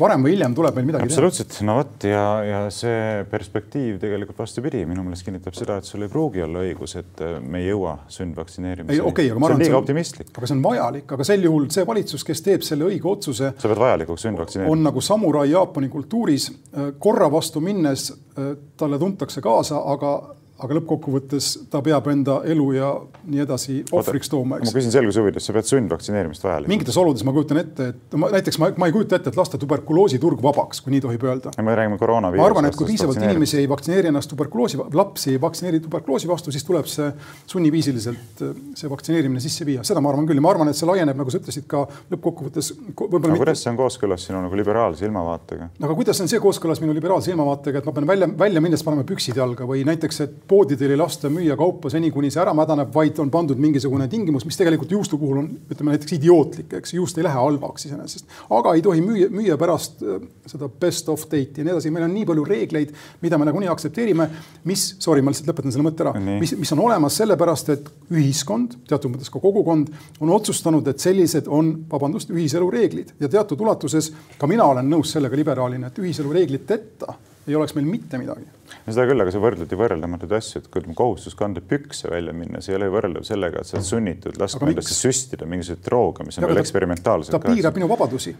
[0.00, 4.84] varem või hiljem tuleb meil midagi absoluutselt, no vot ja, ja see perspektiiv tegelikult vastupidi,
[4.88, 7.96] minu meelest kinnitab seda, et sul ei pruugi olla õigus, et äh, me ei jõua
[8.12, 9.04] sundvaktsineerimiseni.
[9.10, 10.32] Okay, see on optimistlik.
[10.34, 13.52] aga see on vajalik, aga sel juhul see valitsus, kes teeb selle õige otsuse.
[13.56, 14.72] sa pead vajalikuks sundvaktsineerida.
[14.72, 20.16] on nagu samurai Jaapani kultuuris äh, korra vastu minnes äh, talle tuntakse kaasa, aga
[20.56, 22.90] aga lõppkokkuvõttes ta peab enda elu ja
[23.28, 24.56] nii edasi ohvriks tooma.
[24.62, 26.72] ma küsin selguse huvides, sa pead sundvaktsineerimist vajalikuks?
[26.72, 29.60] mingites oludes ma kujutan ette, et ma, näiteks ma, ma ei kujuta ette, et lasta
[29.60, 31.52] tuberkuloositurg vabaks, kui nii tohib öelda.
[31.60, 32.42] me räägime koroonaviirusest.
[32.42, 36.54] ma arvan, et kui piisavalt inimesi ei vaktsineeri ennast tuberkuloosi, lapsi ei vaktsineeri tuberkuloosi vastu,
[36.54, 37.10] siis tuleb see
[37.52, 38.44] sunniviisiliselt
[38.76, 41.32] see vaktsineerimine sisse viia, seda ma arvan küll ja ma arvan, et see laieneb, nagu
[41.32, 42.72] sa ütlesid, ka lõppkokkuvõttes.
[42.96, 43.36] aga mitte...
[43.42, 45.70] kuidas see on kooskõlas sinu nagu liberaalse ilmavaatega?
[45.84, 49.04] aga kuidas on see kooskõlas minu liberaalse ilmavaatega, et ma pean välja, välja minnes panema
[49.08, 52.92] püksid jalga või näiteks, et poodidel ei lasta müüa kaupa seni, kuni see ära mädaneb,
[52.94, 57.18] vaid on pandud mingisugune tingimus, mis tegelikult juustu puhul on, ütleme näiteks idiootlik, eks juust
[57.18, 58.26] ei lähe halvaks iseenesest.
[58.56, 62.06] aga ei tohi müüa, müüa pärast äh, seda best of date'i ja nii edasi, meil
[62.08, 64.28] on nii palju reegleid, mida me nagunii aktsepteerime,
[64.70, 68.78] mis, sorry, ma lihtsalt lõpetan selle mõtte ära, mis, mis on olemas sellepärast, et ühiskond,
[68.88, 73.14] teatud mõttes ka kogukond, on otsustanud, et sellised on, vabandust, ühiselu reeglid.
[73.20, 77.86] Ja teatud ulatuses ka mina olen nõus sellega liberaalina, et ühiselu reegliteta ei oleks meil
[77.86, 78.46] mitte midagi.
[78.88, 82.60] seda küll, aga sa võrdled ju võrreldamatuid asju, et kui kohustus kanda pükse välja minna,
[82.60, 86.26] see ei ole ju võrreldav sellega, et sa oled sunnitud laskma endasse süstida mingisuguseid drooge,
[86.26, 87.34] mis on ja, veel eksperimentaalsed.
[87.34, 88.34] ta piirab minu vabadusi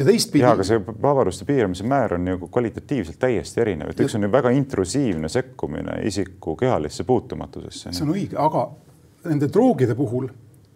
[0.00, 0.44] ja teistpidi.
[0.44, 4.32] jaa, aga see vabaduste piiramise määr on ju kvalitatiivselt täiesti erinev, et üks on ju
[4.32, 7.92] väga intrusiivne sekkumine isiku kehalisse puutumatusesse.
[7.92, 8.68] see on õige, aga
[9.28, 10.30] nende droogide puhul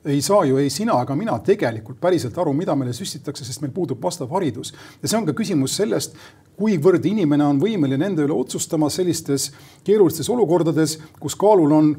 [0.05, 3.73] ei saa ju ei sina ega mina tegelikult päriselt aru, mida meile süstitakse, sest meil
[3.73, 4.73] puudub vastav haridus.
[5.03, 6.17] ja see on ka küsimus sellest,
[6.59, 9.51] kuivõrd inimene on võimeline enda üle otsustama sellistes
[9.85, 11.95] keerulistes olukordades, kus kaalul on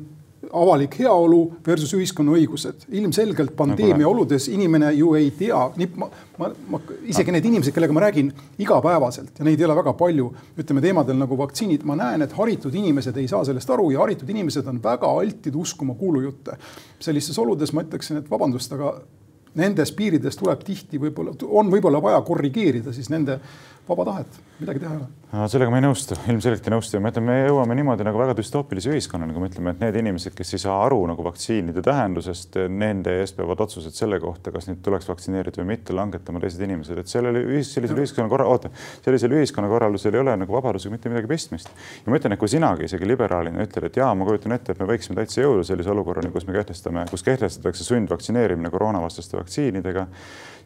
[0.54, 2.86] avalik heaolu versus ühiskonna õigused.
[2.90, 5.60] ilmselgelt pandeemia nagu oludes inimene ju ei tea,
[5.96, 9.94] ma, ma, ma, isegi need inimesed, kellega ma räägin igapäevaselt ja neid ei ole väga
[9.98, 10.30] palju,
[10.60, 14.30] ütleme teemadel nagu vaktsiinid, ma näen, et haritud inimesed ei saa sellest aru ja haritud
[14.30, 16.58] inimesed on väga altid uskuma kuulujutte.
[17.00, 18.96] sellistes oludes ma ütleksin, et vabandust, aga
[19.56, 23.40] nendes piirides tuleb tihti võib-olla, on võib-olla vaja korrigeerida siis nende
[23.90, 25.48] vaba tahet, midagi teha ei ole no,.
[25.52, 28.36] sellega ma ei nõustu, ilmselgelt ei nõustu ja ma ütlen, me jõuame niimoodi nagu väga
[28.38, 32.58] düstoopilise ühiskonnani, kui me ütleme, et need inimesed, kes ei saa aru nagu vaktsiinide tähendusest,
[32.72, 37.02] nende eest peavad otsused selle kohta, kas neid tuleks vaktsineerida või mitte, langetama teised inimesed,
[37.02, 38.72] et sellel ühis, sellisel ühiskonnakorra, oota,
[39.06, 41.70] sellisel ühiskonnakorraldusel ei ole nagu vabadusega mitte midagi pistmist.
[42.06, 44.82] ja ma ütlen, et kui sinagi isegi liberaalina ütled, et jaa, ma kujutan ette, et
[44.82, 50.08] me võiksime täitsa jõuda sellise olukorrani, kus me kehtestame, kus kehtestatakse sundvaktsineerimine koroonavastaste vaktsiinidega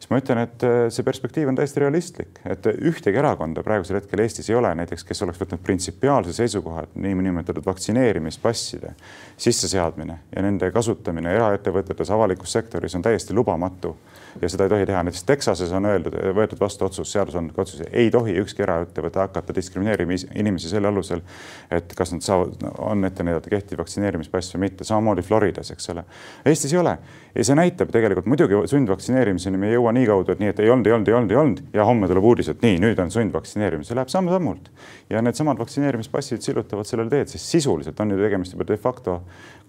[0.00, 4.24] siis ma ütlen, et äh, see perspektiiv on täiesti realistlik, et ühtegi erakonda praegusel hetkel
[4.24, 8.94] Eestis ei ole näiteks, kes oleks võtnud printsipiaalse seisukoha, et niinimetatud vaktsineerimispasside
[9.36, 13.96] sisseseadmine ja nende kasutamine eraettevõtetes, avalikus sektoris on täiesti lubamatu
[14.42, 15.02] ja seda ei tohi teha.
[15.06, 20.18] näiteks Texases on öeldud, võetud vastu otsus, seadusandlik otsus, ei tohi ükski eraettevõte hakata diskrimineerima
[20.34, 21.22] inimesi selle alusel,
[21.70, 26.04] et kas nad saavad, on ette näidata kehtiv vaktsineerimispass või mitte, samamoodi Floridas, eks ole.
[26.46, 26.98] Eestis ei ole
[27.34, 30.70] ja see näitab tegelikult muidugi sundvaktsineerimiseni me ei jõua nii kaudu, et nii, et ei
[30.72, 33.12] olnud, ei olnud, ei olnud, ei olnud ja homme tuleb uudis, et nii, nüüd on
[33.14, 34.70] sundvaktsineerimine, see läheb samm-sammult.
[35.10, 39.20] ja needsamad vaktsineerimispassid sillutavad sellele teed, sest sisuliselt on ju tegemist juba de facto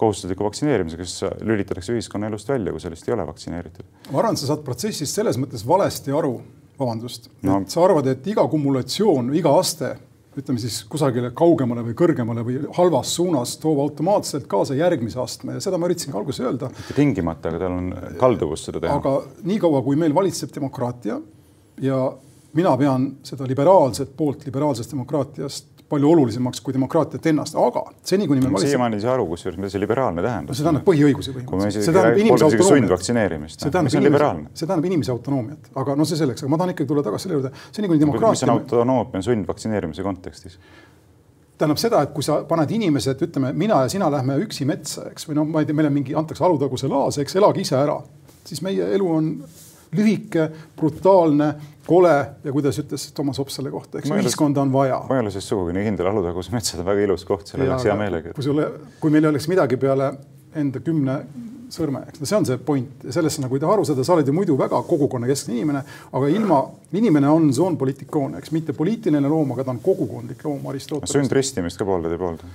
[0.01, 3.85] kohustusliku vaktsineerimisega, kes lülitatakse ühiskonnaelust välja, kui sellest ei ole vaktsineeritud.
[4.11, 6.37] ma arvan, et sa saad protsessist selles mõttes valesti aru,
[6.79, 9.95] vabandust no., et sa arvad, et iga kumulatsioon, iga aste
[10.37, 15.63] ütleme siis kusagile kaugemale või kõrgemale või halvas suunas toob automaatselt kaasa järgmise astme ja
[15.63, 16.69] seda ma üritasin ka alguses öelda.
[16.77, 18.95] mitte tingimata, aga tal on kalduvus seda teha.
[19.01, 21.19] aga niikaua, kui meil valitseb demokraatia
[21.83, 21.99] ja
[22.55, 28.43] mina pean seda liberaalset poolt liberaalsest demokraatiast palju olulisemaks kui demokraatiat ennast, aga seni, kuni
[28.43, 28.73] meil valitseb.
[28.75, 30.55] siiamaani ei saa aru, kusjuures, mida see liberaalne tähendab.
[30.57, 31.87] see tähendab põhiõigusi põhimõtteliselt.
[31.87, 33.03] see tähendab inimese autonoomiat.
[33.07, 36.91] see tähendab inimese, see tähendab inimese autonoomiat, aga noh, see selleks, aga ma tahan ikkagi
[36.91, 38.37] tulla tagasi selle juurde, seni kuni demokraatia.
[38.37, 40.57] mis on autonoomia sundvaktsineerimise kontekstis?
[41.61, 45.27] tähendab seda, et kui sa paned inimesed, ütleme, mina ja sina lähme üksi metsa, eks,
[45.29, 47.99] või noh, ma ei tea, meil on mingi, antakse Alutaguse laas, eks, elage ise ära,
[48.47, 49.27] siis meie elu on
[49.95, 50.47] lühike,
[50.79, 51.51] brutaalne,
[51.91, 55.03] kole ja kuidas ütles Toomas Ops selle kohta, eks ühiskonda on vaja.
[55.09, 57.87] ma ei ole siis sugugi nii kindel, Alutaguse metsad on väga ilus koht, seal oleks
[57.89, 58.35] hea meelega.
[58.37, 58.67] kui sulle,
[59.03, 60.11] kui meil oleks midagi peale
[60.61, 61.17] enda kümne
[61.71, 64.03] sõrme, eks no see on see point ja sellest sa nagu ei taha aru saada,
[64.07, 65.83] sa oled ju muidu väga kogukonnakeskne inimene,
[66.19, 66.61] aga ilma,
[66.99, 71.13] inimene on zoon politikoon, eks mitte poliitiline loom, aga ta on kogukondlik loom, Aristoteles.
[71.15, 72.51] sundristimist ka pooldad ei poolda?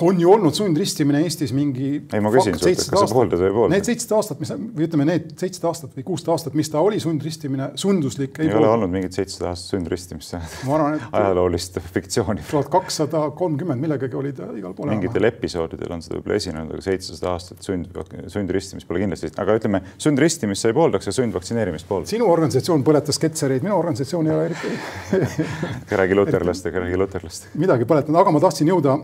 [0.00, 1.90] On ju olnud sundristimine Eestis mingi.
[2.12, 3.72] ei, ma küsin sult, kas sa pooldad või ei poolda?
[3.76, 6.98] Need seitseteist aastat, mis või ütleme, need seitseteist aastat või kuusteist aastat, mis ta oli
[7.02, 8.40] sundristimine, sunduslik.
[8.42, 12.42] ei, ei ole olnud mingit seitseteist aastat sundristimist et ajaloolist fiktsiooni.
[12.50, 14.90] tuhat kakssada kolmkümmend millegagi oli ta igal pool.
[14.90, 17.94] mingitel episoodidel on seda võib-olla esinenud, aga seitsesada aastat sund,
[18.34, 22.10] sundristimist pole kindlasti, aga ütleme, sundristimist sa ei pooldaks ja sundvaktsineerimist pooldad.
[22.10, 24.74] sinu organisatsioon põletas ketsereid, minu organisatsioon ei ole eriti
[26.02, 27.58] räägi luterlastega, räägi luterlastega.
[27.66, 28.98] midagi põletanud, aga ma tahtsin jõuda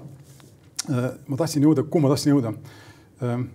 [0.89, 2.53] ma tahtsin jõuda, kuhu ma tahtsin jõuda?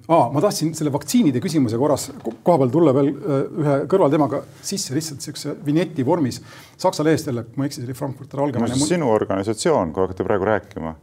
[0.09, 4.95] Ah, ma tahtsin selle vaktsiinide küsimuse korras koha peal tulla veel äh, ühe kõrvalteemaga sisse
[4.95, 6.39] lihtsalt siukse vinjeti vormis.
[6.81, 8.79] Saksa lehest jälle, kui ma ei eksi, see oli Frankfurter Allgemeine.
[8.89, 10.95] sinu organisatsioon, kui hakkate praegu rääkima,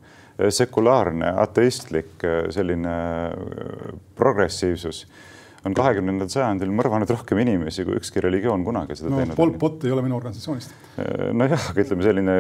[0.55, 2.97] sekulaarne, ateistlik selline
[4.19, 5.05] progressiivsus
[5.67, 9.37] on kahekümnendal sajandil mõrvanud rohkem inimesi kui ükski religioon kunagi seda no, teinud.
[9.39, 10.75] Pol Pot ei ole minu organisatsioonist.
[11.03, 12.37] Äh, nojah, aga ütleme selline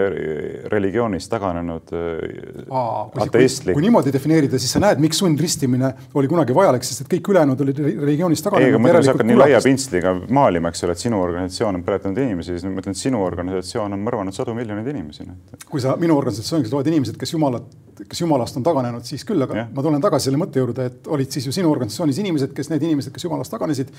[0.70, 3.74] religioonist taganenud äh, Aa, ateistlik.
[3.74, 7.64] kui niimoodi defineerida, siis sa näed, miks sundristimine oli kunagi vajalik, sest et kõik ülejäänud
[7.66, 8.68] olid religioonist taganenud.
[8.68, 11.84] ei, aga mõtle, sa hakkad nii laia pintsliga maalima, eks ole, et sinu organisatsioon on
[11.88, 15.26] põletanud inimesi, siis ma ütlen, et sinu organisatsioon on mõrvanud sadu miljoneid inimesi.
[15.66, 17.66] kui sa minu organisatsiooniks loed inimesed, kes jumalat,
[18.08, 19.64] kes jumalast on taganenud, siis küll, aga ja.
[19.74, 22.84] ma tulen tagasi selle mõtte juurde, et olid siis ju sinu organisatsioonis inimesed, kes need
[22.88, 23.90] inimesed, kes jumalast taganesid,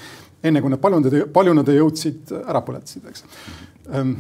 [0.46, 3.26] enne kui nad paljunade, paljunade jõudsid, ära põletasid, eks
[3.96, 4.16] ähm,.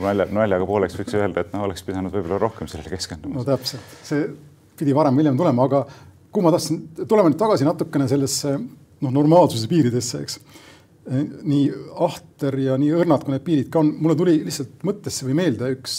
[0.00, 3.40] nalja, naljaga pooleks võiks öelda, et noh, oleks pidanud võib-olla rohkem sellele keskenduma.
[3.40, 4.26] no täpselt, see
[4.78, 5.84] pidi varem või hiljem tulema, aga
[6.32, 10.40] kuhu ma tahtsin, tuleme nüüd tagasi natukene sellesse noh, normaalsuse piiridesse, eks
[11.02, 11.64] nii
[12.04, 15.72] ahter ja nii õrnad, kui need piirid ka on, mulle tuli lihtsalt mõttesse või meelde
[15.74, 15.96] üks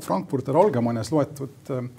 [0.00, 1.90] Frankfurter Allgemeines loetud äh,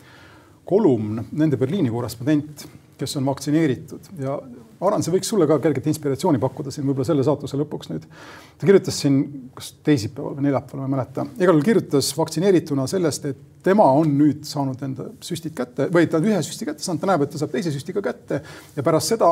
[0.65, 2.65] kolumn nende Berliini korrespondent,
[3.01, 4.35] kes on vaktsineeritud ja
[4.81, 8.05] arvan, see võiks sulle ka kerget inspiratsiooni pakkuda siin võib-olla selle saatuse lõpuks nüüd.
[8.57, 9.21] ta kirjutas siin,
[9.57, 14.13] kas teisipäeval või neljapäeval, ma ei mäleta, igal juhul kirjutas vaktsineerituna sellest, et tema on
[14.17, 17.33] nüüd saanud enda süstid kätte või ta on ühe süsti kätte saanud, ta näeb, et
[17.33, 18.41] ta saab teise süsti ka kätte
[18.75, 19.31] ja pärast seda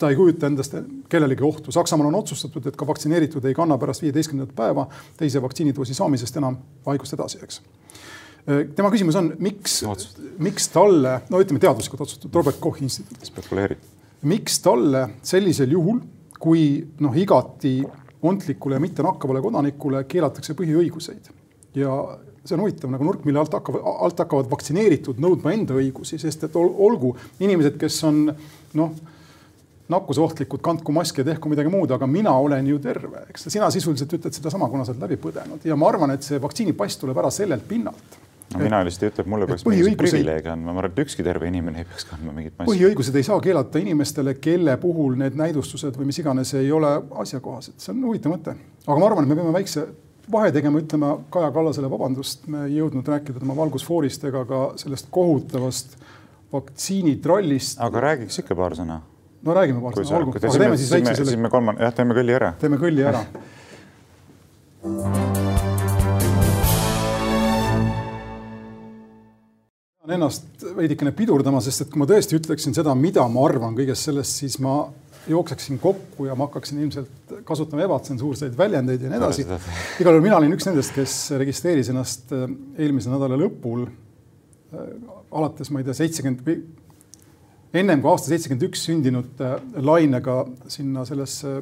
[0.00, 0.74] ta ei kujuta endast
[1.12, 1.72] kellelegi ohtu.
[1.76, 4.86] Saksamaal on otsustatud, et ka vaktsineeritud ei kanna pärast viieteistkümnendat päeva
[5.18, 6.56] teise vaktsiinidoosi saamisest enam
[6.86, 7.60] haigust edasi, eks
[8.76, 9.80] tema küsimus on, miks,
[10.42, 13.24] miks talle, no ütleme teaduslikult otsustatud, Robert Kochi instituut.
[13.28, 13.88] spekuleerib
[14.22, 16.00] miks talle sellisel juhul,
[16.40, 17.80] kui noh, igati
[18.26, 21.30] ontlikule ja mitte nakkavale kodanikule keelatakse põhiõiguseid?
[21.76, 21.94] Ja
[22.44, 26.48] see on huvitav nagu nurk, mille alt hakkavad, alt hakkavad vaktsineeritud nõudma enda õigusi, sest
[26.48, 28.22] et olgu inimesed, kes on
[28.76, 28.94] noh,
[29.90, 34.12] nakkusohtlikud, kandku maski ja tehku midagi muud, aga mina olen ju terve, eks sina sisuliselt
[34.20, 35.64] ütled sedasama, kuna sa oled läbi põdenud.
[35.66, 38.20] Ja ma arvan, et see vaktsiinipass tuleb ära sellelt pinnalt
[38.54, 41.24] no mina lihtsalt ei ütle, et mulle peaks mingisugust privileegi andma, ma arvan, et ükski
[41.26, 42.70] terve inimene ei peaks kandma mingit massi.
[42.72, 46.92] põhiõigused ei saa keelata inimestele, kelle puhul need näidustused või mis iganes ei ole
[47.24, 48.56] asjakohased, see on huvitav mõte.
[48.86, 49.86] aga ma arvan, et me peame väikse
[50.30, 55.10] vahe tegema, ütlema Kaja Kallasele vabandust, me ei jõudnud rääkida tema valgusfoorist ega ka sellest
[55.14, 55.96] kohutavast
[56.52, 57.80] vaktsiinitrallist.
[57.80, 59.00] aga räägiks ikka paar sõna
[59.46, 61.32] no räägime paar sõna, olgu, aga teeme siis väikse selle.
[61.32, 62.52] siis me kolmanda, jah, teeme kõlli ära.
[62.60, 63.24] teeme kõlli ära
[70.16, 74.40] ennast veidikene pidurdama, sest et kui ma tõesti ütleksin seda, mida ma arvan kõigest sellest,
[74.42, 74.82] siis ma
[75.30, 79.44] jookseksin kokku ja ma hakkaksin ilmselt kasutama ebatsensuurseid väljendeid ja nii edasi.
[80.00, 82.46] igal juhul mina olin üks nendest, kes registreeris ennast äh,
[82.80, 84.88] eelmise nädala lõpul äh,
[85.30, 86.58] alates, ma ei tea, seitsekümmend või
[87.82, 89.44] ennem kui aasta seitsekümmend üks sündinud
[89.90, 90.42] lainega
[90.72, 91.60] sinna sellesse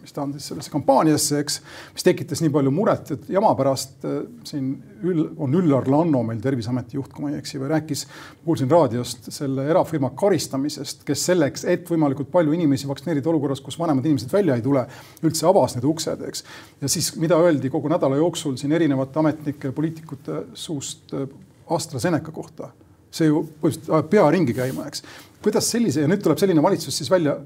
[0.00, 1.58] mis ta on siis sellesse kampaaniasse, eks,
[1.94, 6.42] mis tekitas nii palju muret, et jama pärast äh, siin Üll, on Üllar Lanno meil
[6.44, 8.02] Terviseameti juht, kui ma ei eksi, või rääkis,
[8.44, 14.04] kuulsin raadiost selle erafirma karistamisest, kes selleks, et võimalikult palju inimesi vaktsineerida olukorras, kus vanemad
[14.04, 14.84] inimesed välja ei tule,
[15.24, 16.44] üldse avas need uksed, eks.
[16.82, 21.24] ja siis, mida öeldi kogu nädala jooksul siin erinevate ametnike, poliitikute suust äh,
[21.70, 22.72] AstraZeneca kohta
[23.14, 25.02] see ju põhimõtteliselt ajab pea ringi käima, eks.
[25.42, 27.36] kuidas sellise ja nüüd tuleb selline valitsus siis välja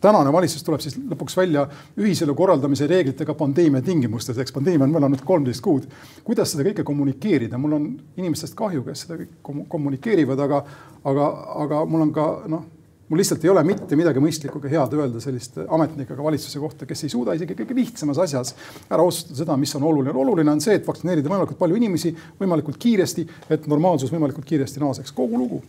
[0.00, 1.66] tänane valitsus tuleb siis lõpuks välja
[1.98, 5.88] ühiselu korraldamise reeglitega pandeemia tingimustes, eks pandeemia on möllanud kolmteist kuud.
[6.24, 10.64] kuidas seda kõike kommunikeerida, mul on inimestest kahju, kes seda kõik kommunikeerivad, aga,
[11.04, 11.28] aga,
[11.64, 12.64] aga mul on ka noh,
[13.08, 17.06] mul lihtsalt ei ole mitte midagi mõistlikku ega head öelda selliste ametnikega valitsuse kohta, kes
[17.06, 18.54] ei suuda isegi kõige lihtsamas asjas
[18.90, 20.14] ära otsustada seda, mis on oluline.
[20.14, 25.14] oluline on see, et vaktsineerida võimalikult palju inimesi võimalikult kiiresti, et normaalsus võimalikult kiiresti naaseks,
[25.14, 25.62] kogu lugu.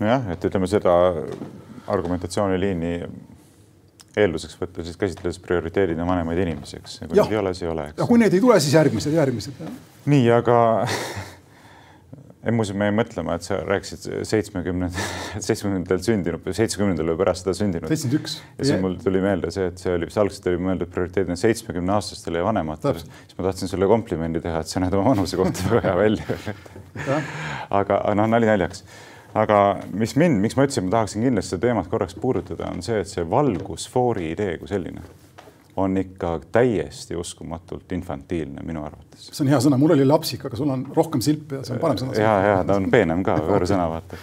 [0.00, 0.92] nojah, et ütleme seda
[1.86, 2.92] argumentatsiooniliini
[4.16, 7.00] eelduseks võtta, siis käsitledes prioriteedina vanemaid inimesi, eks.
[7.04, 7.88] kui neid ei ole, siis ei ole.
[7.92, 9.64] ja kui neid ei tule, siis järgmised, järgmised.
[10.12, 10.58] nii, aga
[12.56, 15.08] muuseas, me jäime mõtlema, et sa rääkisid seitsmekümnendal,
[15.46, 17.90] seitsmekümnendatel sündinud või seitsmekümnendal või pärast seda sündinud.
[17.90, 18.36] seitsekümmend üks.
[18.56, 21.96] ja siis mul tuli meelde see, et see oli, see algselt oli mõeldud prioriteedina seitsmekümne
[21.96, 23.02] aastastele ja vanematele.
[23.02, 27.20] siis ma tahtsin sulle komplimendi teha, et sa näed oma vanuse kohta väga hea välja.
[27.82, 28.86] aga noh, nali naljaks
[29.36, 29.60] aga
[29.92, 33.10] mis mind, miks ma ütlesin, ma tahaksin kindlasti seda teemat korraks puudutada, on see, et
[33.10, 35.04] see valgusfoori idee kui selline
[35.76, 39.28] on ikka täiesti uskumatult infantiilne minu arvates.
[39.28, 41.82] see on hea sõna, mul oli lapsik, aga sul on rohkem silpe ja see on
[41.82, 42.16] parem sõna.
[42.16, 44.20] ja, ja ta on peenem ka, võõrsõna vaata.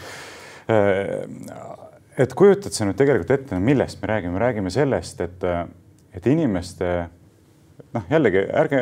[2.25, 5.45] et kujutad sa nüüd tegelikult ette, millest me räägime, räägime sellest, et,
[6.17, 6.95] et inimeste
[7.93, 8.79] noh, jällegi ärge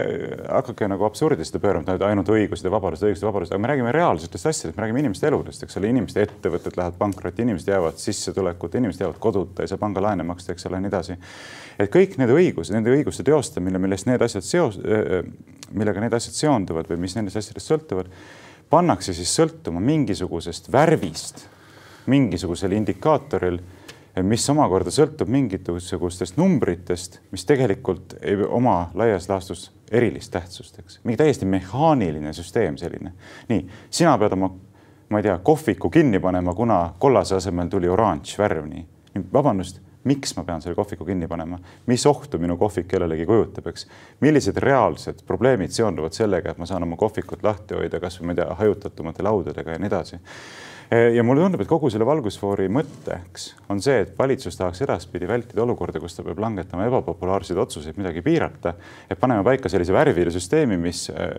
[0.47, 3.71] hakake nagu absurdi seda pöörama, et ainult õigused ja vabadused, õigused ja vabadused, aga me
[3.71, 7.99] räägime reaalsetest asjadest, me räägime inimeste eludest, eks ole, inimeste ettevõtted lähevad pankrotti, inimesed jäävad
[8.01, 11.17] sissetulekut, inimesed jäävad koduta, ei saa pangalaene maksta, eks ole, nii edasi.
[11.79, 14.79] et kõik need õigused, nende õiguste teostamine, millest need asjad seos,
[15.71, 18.11] millega need asjad seonduvad või mis nendest asjadest sõltuvad,
[18.71, 21.45] pannakse siis sõltuma mingisugusest värvist,
[22.11, 23.59] mingisugusel indikaatoril
[24.23, 30.99] mis omakorda sõltub mingisugustest numbritest, mis tegelikult ei oma laias laastus erilist tähtsust, eks.
[31.03, 33.13] mingi täiesti mehaaniline süsteem selline.
[33.49, 34.51] nii, sina pead oma,
[35.09, 38.85] ma ei tea, kohviku kinni panema, kuna kollase asemel tuli oranž värv, nii.
[39.33, 43.87] vabandust, miks ma pean selle kohviku kinni panema, mis ohtu minu kohvik kellelegi kujutab, eks.
[44.21, 48.41] millised reaalsed probleemid seonduvad sellega, et ma saan oma kohvikut lahti hoida, kasvõi ma ei
[48.41, 50.21] tea, hajutatumate laudadega ja nii edasi
[50.91, 55.29] Eh, ja mulle tundub, et kogu selle valgusfoori mõtteks on see, et valitsus tahaks edaspidi
[55.29, 58.73] vältida olukorda, kus ta peab langetama ebapopulaarseid otsuseid, midagi piirata.
[59.07, 61.29] et paneme paika sellise värvide süsteemi, mis eh,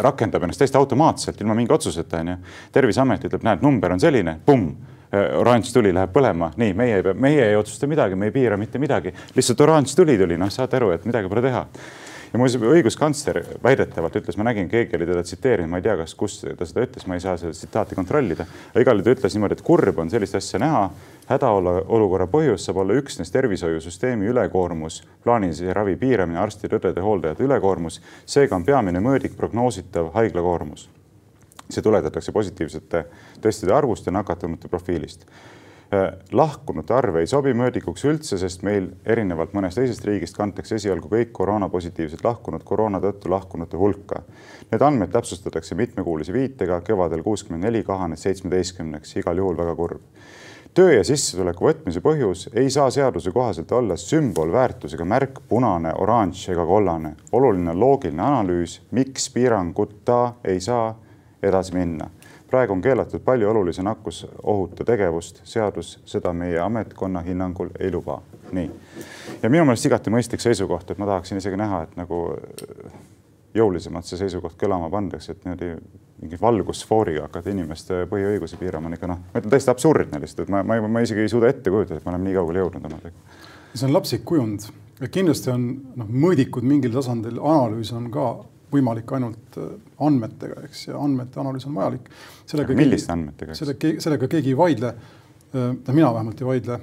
[0.00, 2.38] rakendab ennast täiesti automaatselt ilma mingi otsuseta, onju.
[2.72, 4.72] terviseamet ütleb, näed, number on selline, pumm
[5.12, 8.56] oranž tuli läheb põlema, nii meie ei pea, meie ei otsusta midagi, me ei piira
[8.56, 11.66] mitte midagi, lihtsalt oranž tuli tuli, noh, saate aru, et midagi pole teha
[12.32, 16.14] ja muuseas õiguskantsler väidetavalt ütles, ma nägin, keegi oli teda tsiteerinud, ma ei tea, kas,
[16.16, 18.46] kus ta seda ütles, ma ei saa seda tsitaati kontrollida.
[18.72, 20.90] aga igal juhul ta ütles niimoodi, et kurb on sellist asja näha.
[21.28, 28.00] hädaolukorra põhjus saab olla üksnes tervishoiusüsteemi ülekoormus, plaanilise ravi piiramine, arstide, õdede, hooldajate ülekoormus.
[28.26, 30.88] seega on peamine mõõdik prognoositav haiglakoormus.
[31.68, 33.04] see tuletatakse positiivsete
[33.42, 35.26] testide arvust ja nakatunute profiilist
[35.92, 41.10] Äh, lahkunute arv ei sobi mõõdikuks üldse, sest meil erinevalt mõnest teisest riigist kantakse esialgu
[41.10, 44.22] kõik koroonapositiivsed lahkunud koroona tõttu lahkunute hulka.
[44.70, 50.24] Need andmed täpsustatakse mitmekuulise viitega, kevadel kuuskümmend neli kahanes seitsmeteistkümneks, igal juhul väga kurb
[50.72, 56.64] töö ja sissetuleku võtmise põhjus ei saa seaduse kohaselt olla sümbolväärtusega märk punane, oranž ega
[56.64, 57.18] kollane.
[57.32, 60.94] oluline loogiline analüüs, miks piiranguta ei saa
[61.42, 62.08] edasi minna
[62.52, 68.20] praegu on keelatud palju olulise nakkusohuta tegevust, seadus seda meie ametkonna hinnangul ei luba.
[68.52, 68.70] nii.
[69.42, 72.18] ja minu meelest igati mõistlik seisukoht, et ma tahaksin isegi näha, et nagu
[73.56, 75.72] jõulisemalt see seisukoht kõlama pandakse, et niimoodi
[76.22, 80.52] mingi valgusfooriga hakata inimeste põhiõigusi piirama on ikka noh, ma ütlen täiesti absurdne lihtsalt, et
[80.52, 83.40] ma, ma, ma isegi ei suuda ette kujutada, et me oleme nii kaugele jõudnud omadega.
[83.74, 84.68] see on lapsik kujund
[85.10, 85.68] kindlasti on
[85.98, 88.26] noh, mõõdikud mingil tasandil, analüüs on ka
[88.72, 89.72] võimalik ainult äh,
[90.06, 92.10] andmetega, eks, ja andmete analüüs on vajalik.
[92.74, 93.56] milliste andmetega?
[93.58, 94.94] selle, sellega keegi ei vaidle.
[95.92, 96.78] mina vähemalt ei vaidle.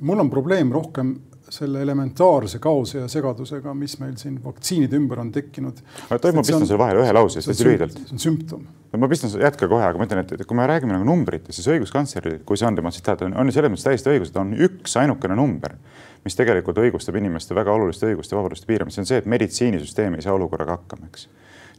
[0.00, 1.16] mul on probleem rohkem
[1.52, 5.80] selle elementaarse kaose ja segadusega, mis meil siin vaktsiinide ümber on tekkinud.
[6.08, 7.96] tohib ma pistan selle vahele ühe lause, hästi lühidalt?
[8.00, 8.66] see on sümptom.
[8.96, 12.40] ma pistan, jätka kohe, aga ma ütlen, et kui me räägime nagu numbritest, siis õiguskantsleril,
[12.48, 14.96] kui see on tema tsitaat, on, on ju selles mõttes täiesti õigus, et on üks
[15.00, 15.76] ainukene number,
[16.24, 20.18] mis tegelikult õigustab inimeste väga oluliste õiguste ja vabaduste piiramist, see on see, et meditsiinisüsteem
[20.18, 21.28] ei saa olukorraga hakkama, eks.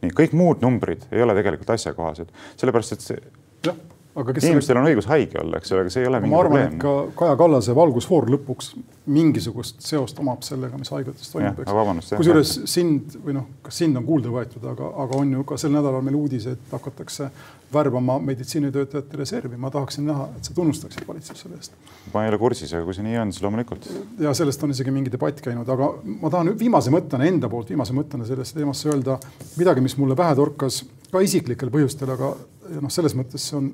[0.02, 3.24] nii, kõik muud numbrid ei ole tegelikult asjakohased, sellepärast et see.
[3.68, 6.50] aga kes inimestel on õigus haige olla, eks ole, aga see ei ole mingi probleem.
[6.52, 8.72] ma arvan, et ka Kaja Kallase valgusfoor lõpuks
[9.10, 12.10] mingisugust seost omab sellega, mis haiglates toimub, eks.
[12.18, 15.74] kusjuures sind või noh, kas sind on kuulda võetud, aga, aga on ju ka sel
[15.74, 17.30] nädalal meil uudis, et hakatakse
[17.72, 19.56] värbama meditsiinitöötajate reservi.
[19.56, 21.76] ma tahaksin näha, et sa tunnustaksid valitsust selle eest.
[22.14, 23.86] ma ei ole kursis, aga kui see nii on, siis loomulikult.
[24.18, 27.94] ja sellest on isegi mingi debatt käinud, aga ma tahan viimase mõttena enda poolt, viimase
[27.94, 29.20] mõttena sellesse teemasse öelda
[29.58, 32.34] midagi, mis mulle pähe torkas ka isiklikel põhjustel, aga
[32.80, 33.70] noh, selles mõttes see on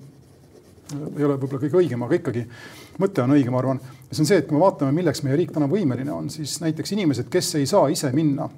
[0.93, 2.45] ei ole võib-olla kõige õigem, aga ikkagi
[3.03, 3.81] mõte on õige, ma arvan.
[4.11, 6.95] see on see, et kui me vaatame, milleks meie riik täna võimeline on, siis näiteks
[6.97, 8.49] inimesed, kes ei saa ise minna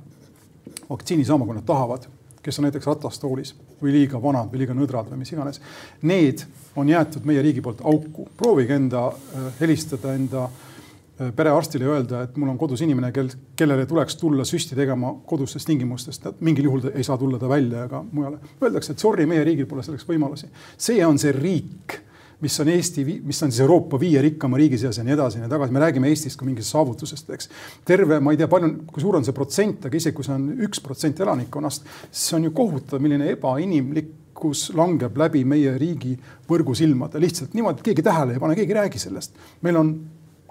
[0.89, 2.07] vaktsiini saama, kui nad tahavad,
[2.43, 5.61] kes on näiteks ratastoolis või liiga vanad või liiga nõdrad või mis iganes.
[6.03, 6.45] Need
[6.77, 8.29] on jäetud meie riigi poolt auku.
[8.37, 13.31] proovige enda äh, helistada enda äh, perearstile ja öelda, et mul on kodus inimene, kel,
[13.57, 18.05] kellele tuleks tulla süsti tegema kodustes tingimustes, mingil juhul ei saa tulla ta välja ega
[18.13, 18.39] mujale.
[18.63, 20.49] Öeldakse, et sorry, meie riigil pole selleks võimalusi.
[20.79, 22.01] see on see riik
[22.41, 25.45] mis on Eesti, mis on siis Euroopa viie rikkama riigi seas ja nii edasi ja
[25.45, 27.51] nii tagasi, me räägime Eestist kui mingist saavutusest, eks.
[27.89, 30.47] terve, ma ei tea, palju, kui suur on see protsent, aga isegi kui see on
[30.69, 36.15] üks protsent elanikkonnast, see on ju kohutav, milline ebainimlikkus langeb läbi meie riigi
[36.49, 39.35] võrgusilmade lihtsalt niimoodi, et keegi tähele ei pane, keegi ei räägi sellest.
[39.67, 39.95] meil on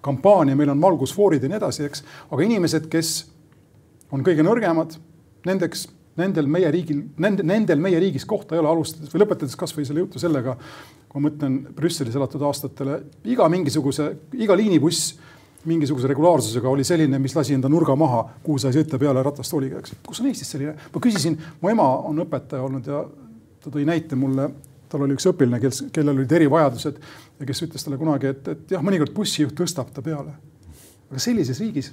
[0.03, 3.13] kampaania, meil on valgusfoorid ja nii edasi, eks, aga inimesed, kes
[4.11, 4.99] on kõige nõrgemad,
[5.47, 9.85] nendeks nendel meie riigil, nende, nendel meie riigis kohta ei ole, alustades või lõpetades kasvõi
[9.85, 10.55] selle jutu sellega,
[11.07, 12.99] kui ma mõtlen Brüsselis elatud aastatele,
[13.31, 15.15] iga mingisuguse, iga liinibuss
[15.67, 19.97] mingisuguse regulaarsusega oli selline, mis lasi enda nurga maha, kuhu sai sõita peale ratastooliga, eks.
[20.05, 20.75] kus on Eestis selline?
[20.93, 23.03] ma küsisin, mu ema on õpetaja olnud ja
[23.63, 24.49] ta tõi näite mulle,
[24.87, 26.99] tal oli üks õpilane, kes, kellel olid erivajadused
[27.39, 30.35] ja kes ütles talle kunagi, et, et jah, mõnikord bussijuht tõstab ta peale.
[31.09, 31.91] aga sellises riigis,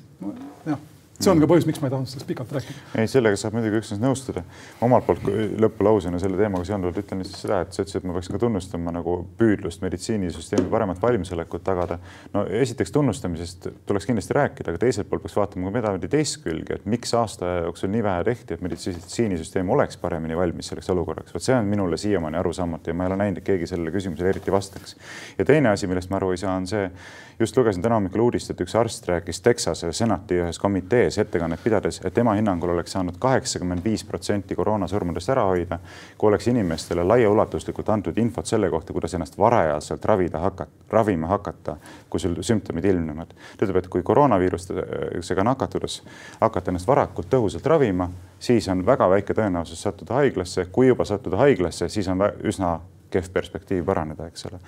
[0.66, 0.78] jah
[1.20, 2.80] see on ka põhjus, miks ma ei tahtnud sellest pikalt rääkida.
[2.98, 4.42] ei, sellega saab muidugi üksnes nõustuda.
[4.82, 5.22] omalt poolt
[5.62, 8.94] lõpulausena selle teemaga seonduvalt ütlen lihtsalt seda, et sa ütlesid, et ma peaksin ka tunnustama
[8.94, 11.98] nagu püüdlust meditsiinisüsteemi paremat valmisolekut tagada.
[12.34, 16.80] no esiteks tunnustamisest tuleks kindlasti rääkida, aga teiselt poolt peaks vaatama ka medali teist külge,
[16.80, 21.34] et miks aasta jooksul nii vähe tehti, et meditsiinisüsteem oleks paremini valmis selleks olukorraks.
[21.34, 24.34] vot see on minule siiamaani arusaamatu ja ma ei ole näinud, et keegi sellele küsimusele
[24.34, 24.96] eriti vastaks.
[25.38, 26.90] ja teine asi, millest ma aru ei saa, on see,
[27.38, 32.00] just lugesin täna hommikul uudist, et üks arst rääkis Texase senati ühes komitees ettekannet pidades,
[32.04, 35.78] et tema hinnangul oleks saanud kaheksakümmend viis protsenti koroonasurmadest ära hoida,
[36.18, 41.76] kui oleks inimestele laiaulatuslikult antud infot selle kohta, kuidas ennast varajaselt ravida hakata, ravima hakata,
[42.10, 43.34] kui sul sümptomid ilmnevad.
[43.56, 46.02] ta ütleb, et kui koroonaviirusega nakatudes
[46.40, 51.36] hakata ennast varakult tõhusalt ravima, siis on väga väike tõenäosus sattuda haiglasse, kui juba sattuda
[51.36, 52.78] haiglasse, siis on üsna
[53.10, 54.60] kehv perspektiiv paraneda, eks ole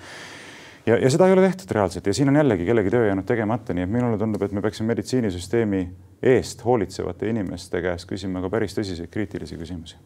[0.87, 3.75] ja, ja seda ei ole tehtud reaalselt ja siin on jällegi kellegi töö jäänud tegemata,
[3.75, 5.81] nii et minule tundub, et me peaksime meditsiinisüsteemi
[6.33, 9.97] eest hoolitsevate inimeste käest küsima ka päris tõsiseid kriitilisi küsimusi.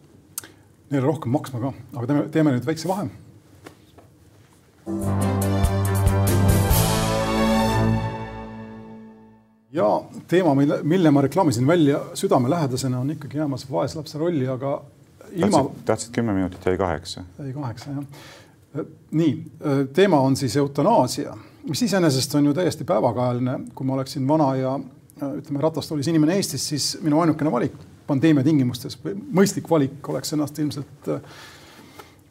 [0.91, 3.09] Neile rohkem maksma ka, aga teeme, teeme nüüd väikse vahe.
[9.71, 9.87] ja
[10.27, 14.81] teema, mille, mille ma reklaamisin välja südamelähedasena, on ikkagi jäämas vaeslapse rolli, aga
[15.31, 15.63] ilma.
[15.85, 17.23] tahtsid kümme minutit, jäi kaheksa.
[17.39, 18.03] jäi kaheksa jah
[19.11, 19.31] nii,
[19.93, 21.35] teema on siis eutanaasia,
[21.67, 24.75] mis iseenesest on ju täiesti päevakajaline, kui ma oleksin vana ja
[25.21, 27.75] ütleme, ratastoolis inimene Eestis, siis minu ainukene valik
[28.07, 31.21] pandeemia tingimustes või mõistlik valik oleks ennast ilmselt äh,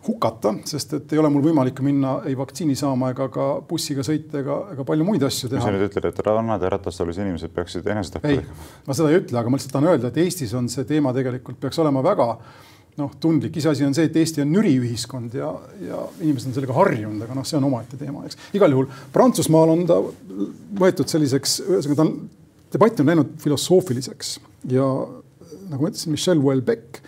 [0.07, 4.41] hukata, sest et ei ole mul võimalik minna ei vaktsiini saama ega ka bussiga sõita
[4.41, 5.62] ega, ega palju muid asju teha.
[5.64, 8.68] sa nüüd ütled, et vanad ja ratastoolis inimesed peaksid enesetappu tegema?
[8.86, 11.61] ma seda ei ütle, aga ma lihtsalt tahan öelda, et Eestis on see teema tegelikult
[11.61, 12.30] peaks olema väga
[12.99, 15.51] noh, tundlik, iseasi on see, et Eesti on nüriühiskond ja,
[15.84, 18.38] ja inimesed on sellega harjunud, aga noh, see on omaette teema, eks.
[18.57, 19.99] igal juhul Prantsusmaal on ta
[20.80, 22.14] võetud selliseks, ühesõnaga ta on,
[22.74, 24.34] debatt on läinud filosoofiliseks
[24.74, 24.86] ja
[25.70, 27.01] nagu ma ütlesin, Michel Houellebecq,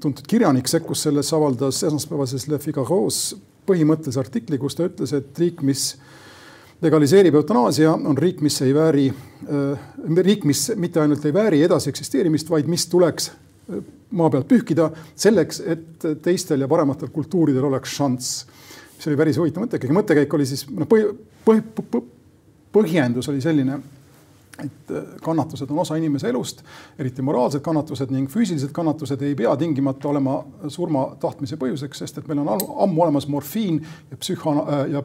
[0.00, 3.34] tuntud kirjanik, sekkus selles, avaldas esmaspäevases Le Figaro's
[3.68, 5.92] põhimõttelise artikli, kus ta ütles, et riik, mis
[6.80, 9.88] legaliseerib eutanaasia, on riik, mis ei vääri äh,,
[10.24, 13.30] riik, mis mitte ainult ei vääri edasi eksisteerimist, vaid mis tuleks
[14.10, 18.46] maa pealt pühkida selleks, et teistel ja parematel kultuuridel oleks šanss.
[18.96, 21.06] mis oli päris huvitav mõttekäik, mõttekäik oli siis noh, põhi,
[21.46, 22.02] põhi, põhi,
[22.72, 23.78] põhjendus oli selline,
[24.60, 24.92] et
[25.24, 26.62] kannatused on osa inimese elust,
[26.98, 30.36] eriti moraalsed kannatused ning füüsilised kannatused ei pea tingimata olema
[30.68, 33.80] surma tahtmise põhjuseks, sest et meil on ammu olemas morfiin
[34.10, 35.02] ja psühho- ja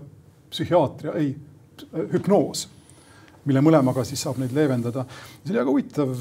[0.50, 1.36] psühhiaatria, ei,
[2.14, 2.68] hüpnoos,
[3.46, 5.06] mille mõlemaga siis saab neid leevendada.
[5.44, 6.16] see oli väga huvitav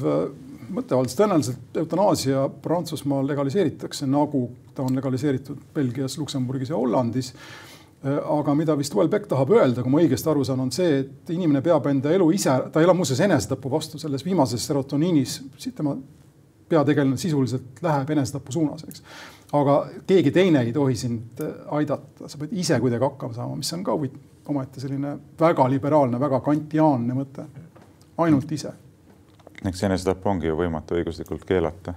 [0.69, 7.33] mõttevaldus, tõenäoliselt eutanaasia Prantsusmaal legaliseeritakse, nagu ta on legaliseeritud Belgias, Luksemburgis ja Hollandis
[8.05, 11.63] aga mida vist Welbeck tahab öelda, kui ma õigesti aru saan, on see, et inimene
[11.65, 15.39] peab enda elu ise, ta ole muuseas enesetapu vastu, selles viimases serotoniinis
[15.73, 15.95] tema
[16.69, 19.03] peategelane sisuliselt läheb enesetapu suunas, eks.
[19.57, 21.41] aga keegi teine ei tohi sind
[21.77, 23.97] aidata, sa pead ise kuidagi hakkama saama, mis on ka
[24.53, 27.45] omaette selline väga liberaalne, väga kantiaanne mõte.
[28.17, 28.71] ainult ise.
[29.69, 31.95] Eks enesetapp ongi ju võimatu õiguslikult keelata.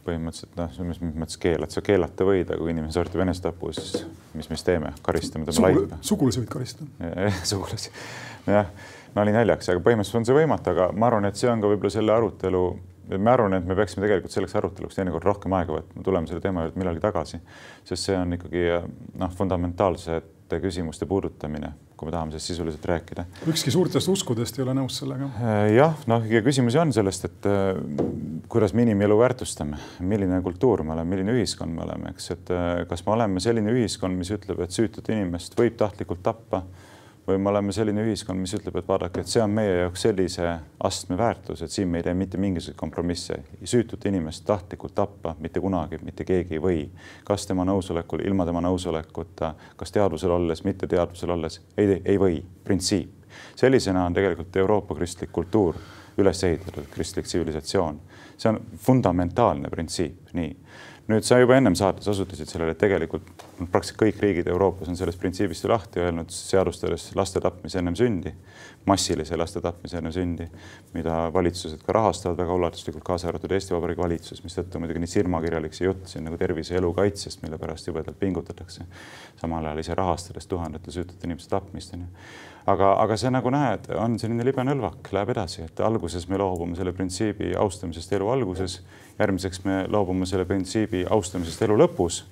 [0.00, 4.48] Põhimõtteliselt noh, mis mõttes keelad, sa keelata võid, aga kui inimene sooritab enesetapu, siis mis
[4.48, 5.98] me siis teeme, karistame tema Sugul, laiba.
[6.08, 7.10] sugulasi võid karistada.
[7.50, 7.92] sugulasi,
[8.48, 8.70] jah,
[9.18, 11.92] nali naljaks, aga põhimõtteliselt on see võimatu, aga ma arvan, et see on ka võib-olla
[11.92, 12.62] selle arutelu,
[13.18, 16.64] ma arvan, et me peaksime tegelikult selleks aruteluks teinekord rohkem aega võtma, tuleme selle teema
[16.64, 17.42] juurde millalgi tagasi,
[17.84, 18.64] sest see on ikkagi
[19.20, 23.26] noh, fundamentaalsete küsimuste puudutamine kui me tahame sellest sisuliselt rääkida.
[23.52, 25.28] ükski suurtest uskudest ei ole nõus sellega.
[25.36, 27.76] Äh, jah, noh, ja küsimusi on sellest, et äh,
[28.48, 32.70] kuidas me inimelu väärtustame, milline kultuur me oleme, milline ühiskond me oleme, eks, et äh,
[32.88, 36.64] kas me oleme selline ühiskond, mis ütleb, et süütut inimest võib tahtlikult tappa
[37.30, 40.46] või me oleme selline ühiskond, mis ütleb, et vaadake, et see on meie jaoks sellise
[40.86, 43.38] astme väärtus, et siin me ei tee mitte mingisuguseid kompromisse.
[43.64, 46.88] süütut inimest tahtlikult tappa mitte kunagi mitte keegi ei või.
[47.24, 52.42] kas tema nõusolekul, ilma tema nõusolekuta, kas teadvusel olles, mitte teadvusel olles, ei, ei või,
[52.64, 53.10] printsiip.
[53.56, 55.76] sellisena on tegelikult Euroopa kristlik kultuur
[56.18, 58.00] üles ehitatud, kristlik tsivilisatsioon.
[58.36, 60.56] see on fundamentaalne printsiip, nii
[61.10, 65.20] nüüd sa juba ennem saates osutasid sellele, et tegelikult praktiliselt kõik riigid Euroopas on sellest
[65.20, 68.32] printsiibist lahti öelnud, seadustades laste tapmise ennem sündi,
[68.88, 70.46] massilise laste tapmise enne sündi,
[70.94, 75.76] mida valitsused ka rahastavad väga ulatuslikult, kaasa arvatud Eesti Vabariigi valitsus, mistõttu muidugi nii silmakirjalik
[75.76, 78.86] see jutt siin nagu tervise ja elu kaitsest, mille pärast jubedalt pingutatakse,
[79.40, 82.08] samal ajal ise rahastades tuhandete süütute inimeste tapmist onju
[82.68, 86.76] aga, aga see nagu näed, on selline libe nõlvak, läheb edasi, et alguses me loobume
[86.78, 88.80] selle printsiibi austamisest elu alguses,
[89.20, 92.24] järgmiseks me loobume selle printsiibi austamisest elu lõpus.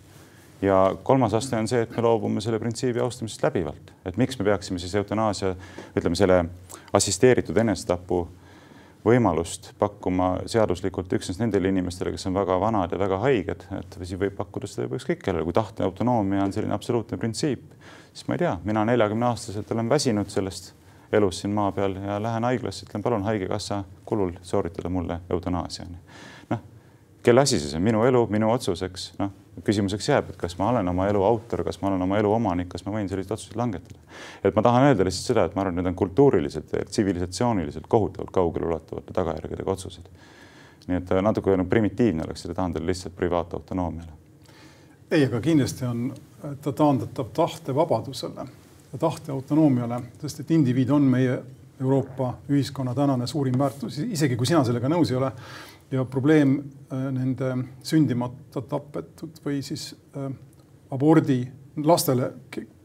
[0.63, 4.49] Ja kolmas aste on see, et me loobume selle printsiibi austamisest läbivalt, et miks me
[4.49, 5.55] peaksime siis eutanaasia,
[5.97, 6.45] ütleme selle
[6.93, 8.25] assisteeritud enesetapu
[9.07, 14.19] võimalust pakkuma seaduslikult üksnes nendele inimestele, kes on väga vanad ja väga haiged, et siis
[14.21, 17.79] võib pakkuda seda juba ükskõik kellele, kui tahte autonoomia on selline absoluutne printsiip
[18.19, 20.73] siis ma ei tea, mina neljakümne aastaselt olen väsinud sellest
[21.13, 25.87] elust siin maa peal ja lähen haiglasse, ütlen palun haigekassa kulul sooritada mulle eutanaasia.
[26.51, 26.61] noh,
[27.23, 29.31] kelle asi siis on, minu elu, minu otsus, eks noh,
[29.65, 32.69] küsimuseks jääb, et kas ma olen oma elu autor, kas ma olen oma elu omanik,
[32.73, 33.99] kas ma võin selliseid otsuseid langetada.
[34.45, 38.31] et ma tahan öelda lihtsalt seda, et ma arvan, need on kultuuriliselt ja tsivilisatsiooniliselt kohutavalt
[38.31, 40.09] kaugeleulatuvate tagajärgedega otsused.
[40.89, 44.13] nii et natuke nagu primitiivne oleks seda taandada lihtsalt privaatautonoomiale.
[45.11, 46.15] ei, aga kindlasti on
[46.63, 48.49] ta taandatav tahtevabadusele
[48.93, 51.39] ja tahteautonoomiale, sest et indiviid on meie
[51.81, 55.31] Euroopa ühiskonna tänane suurim väärtus, isegi kui sina sellega nõus ei ole.
[55.91, 56.59] Ja probleem
[56.93, 60.29] äh, nende sündimata tapetud või siis äh,
[60.91, 61.41] abordi
[61.85, 62.33] lastele,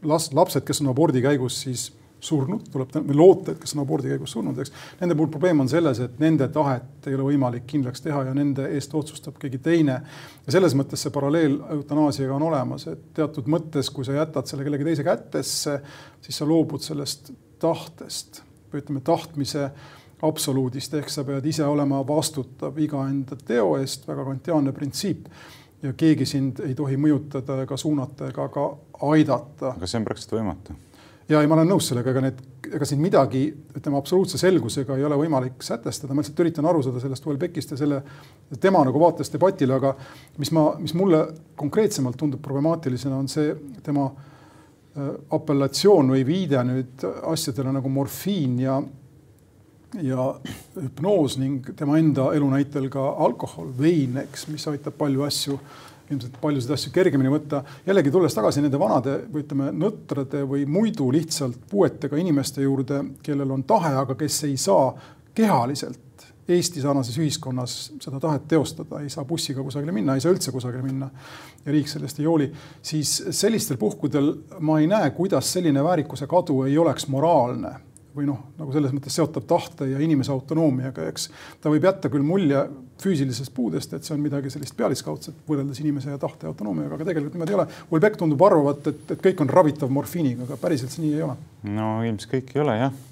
[0.06, 1.90] las-, lapsed, kes on abordi käigus siis
[2.24, 4.72] surnud, tuleb või loota, et kes on abordi käigus surnud, eks.
[5.00, 8.70] Nende puhul probleem on selles, et nende tahet ei ole võimalik kindlaks teha ja nende
[8.76, 9.98] eest otsustab keegi teine.
[10.46, 14.64] ja selles mõttes see paralleel eutanaasiaga on olemas, et teatud mõttes, kui sa jätad selle
[14.64, 15.76] kellegi teise kätesse,
[16.24, 18.42] siis sa loobud sellest tahtest
[18.72, 19.68] või ütleme, tahtmise
[20.24, 25.28] absoluudist, ehk sa pead ise olema vastutav iga enda teo eest, väga kantiaanne printsiip
[25.84, 28.66] ja keegi sind ei tohi mõjutada ega suunata ega ka
[29.10, 29.74] aidata.
[29.76, 30.76] aga see on praktiliselt võimatu
[31.28, 32.40] ja ei, ma olen nõus sellega, ega need,
[32.74, 33.44] ega siin midagi,
[33.76, 37.80] ütleme absoluutse selgusega ei ole võimalik sätestada, ma lihtsalt üritan aru saada sellest Welbeckist ja
[37.80, 38.02] selle
[38.60, 39.94] tema nagu vaates debatile, aga
[40.40, 41.22] mis ma, mis mulle
[41.60, 43.54] konkreetsemalt tundub problemaatilisena, on see
[43.84, 48.78] tema äh, apellatsioon või viide nüüd asjadele nagu morfiin ja
[50.02, 50.28] ja
[50.74, 55.58] hüpnoos ning tema enda elu näitel ka alkohol, vein, eks, mis aitab palju asju
[56.10, 57.62] ilmselt paljusid asju kergemini võtta.
[57.86, 63.54] jällegi tulles tagasi nende vanade või ütleme nõtrade või muidu lihtsalt puuetega inimeste juurde, kellel
[63.56, 64.92] on tahe, aga kes ei saa
[65.34, 66.00] kehaliselt
[66.44, 67.74] Eesti sarnases ühiskonnas
[68.04, 71.08] seda tahet teostada, ei saa bussiga kusagile minna, ei saa üldse kusagile minna
[71.64, 72.50] ja riik sellest ei hooli,
[72.84, 74.28] siis sellistel puhkudel
[74.60, 77.72] ma ei näe, kuidas selline väärikuse kadu ei oleks moraalne
[78.14, 81.28] või noh, nagu selles mõttes seotab tahte ja inimese autonoomiaga, eks.
[81.62, 82.60] ta võib jätta küll mulje
[83.02, 87.34] füüsilisest puudest, et see on midagi sellist pealiskaudset võrreldes inimese ja tahte autonoomiaga, aga tegelikult
[87.34, 87.66] niimoodi ei ole.
[87.90, 91.36] Ulbeck tundub arvavat, et, et kõik on ravitav morfiiniga, aga päriselt see nii ei ole.
[91.74, 93.02] no ilmselt kõik ei ole jah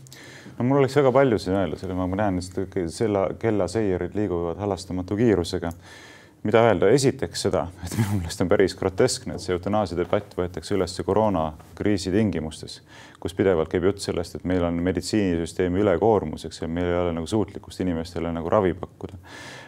[0.59, 5.18] no mul oleks väga palju siin öelda, selle ma näen, et selle kellaseierid liiguvad halastamatu
[5.18, 5.72] kiirusega
[6.43, 10.74] mida öelda, esiteks seda, et minu meelest on päris groteskne, et see eutanaasia debatt võetakse
[10.74, 12.80] üles koroonakriisi tingimustes,
[13.22, 17.12] kus pidevalt käib jutt sellest, et meil on meditsiinisüsteemi ülekoormus, eks ju, meil ei ole
[17.14, 19.20] nagu suutlikkust inimestele nagu ravi pakkuda.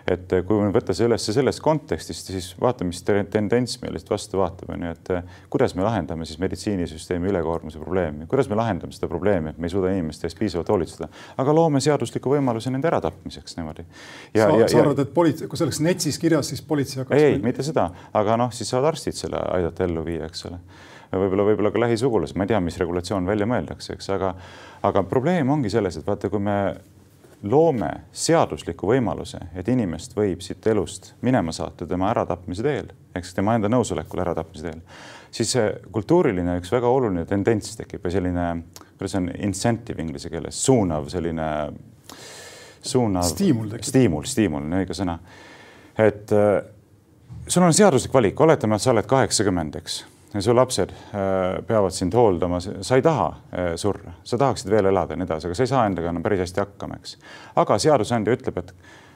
[0.04, 4.36] et kui me võtta see ülesse sellest kontekstist, siis vaata, mis tendents meile siit vastu
[4.36, 5.12] vaatab, on ju, et
[5.48, 9.72] kuidas me lahendame siis meditsiinisüsteemi ülekoormuse probleemi, kuidas me lahendame seda probleemi, et me ei
[9.72, 11.08] suuda inimeste eest piisavalt hoolitseda,
[11.40, 13.86] aga loome seadusliku võimaluse nende äratapmiseks niimoodi.
[14.34, 17.20] sa, sa arvad, et politsei, kui see oleks NETS-is kirjas, siis politsei hakkaks.
[17.20, 20.58] ei, mitte seda, aga noh, siis saavad arstid selle aidata ellu viia, eks ole.
[21.14, 24.34] võib-olla, võib-olla ka lähisugulased, ma ei tea, mis regulatsioon välja mõeldakse, eks, aga,
[24.82, 26.58] aga probleem ongi selles, et vaata, kui me
[27.44, 32.88] loome seadusliku võimaluse, et inimest võib siit elust minema saata tema äratapmise teel,
[33.18, 34.80] siis tema enda nõusolekul äratapmise teel,
[35.34, 38.46] siis see kultuuriline üks väga oluline tendents tekib või selline,
[38.94, 41.48] kuidas on incentive inglise keeles, suunav selline,
[42.80, 43.28] suunav.
[43.28, 45.18] stiimul stiimul, stiimul on õige sõna
[45.98, 46.64] et äh,
[47.46, 50.00] sul on seaduslik valik, oletame, et sa oled kaheksakümmend, eks,
[50.34, 54.90] ja su lapsed äh, peavad sind hooldama, sa ei taha äh, surra, sa tahaksid veel
[54.90, 57.16] elada ja nii edasi, aga sa ei saa endaga enam päris hästi hakkama, eks.
[57.62, 58.74] aga seadusandja ütleb, et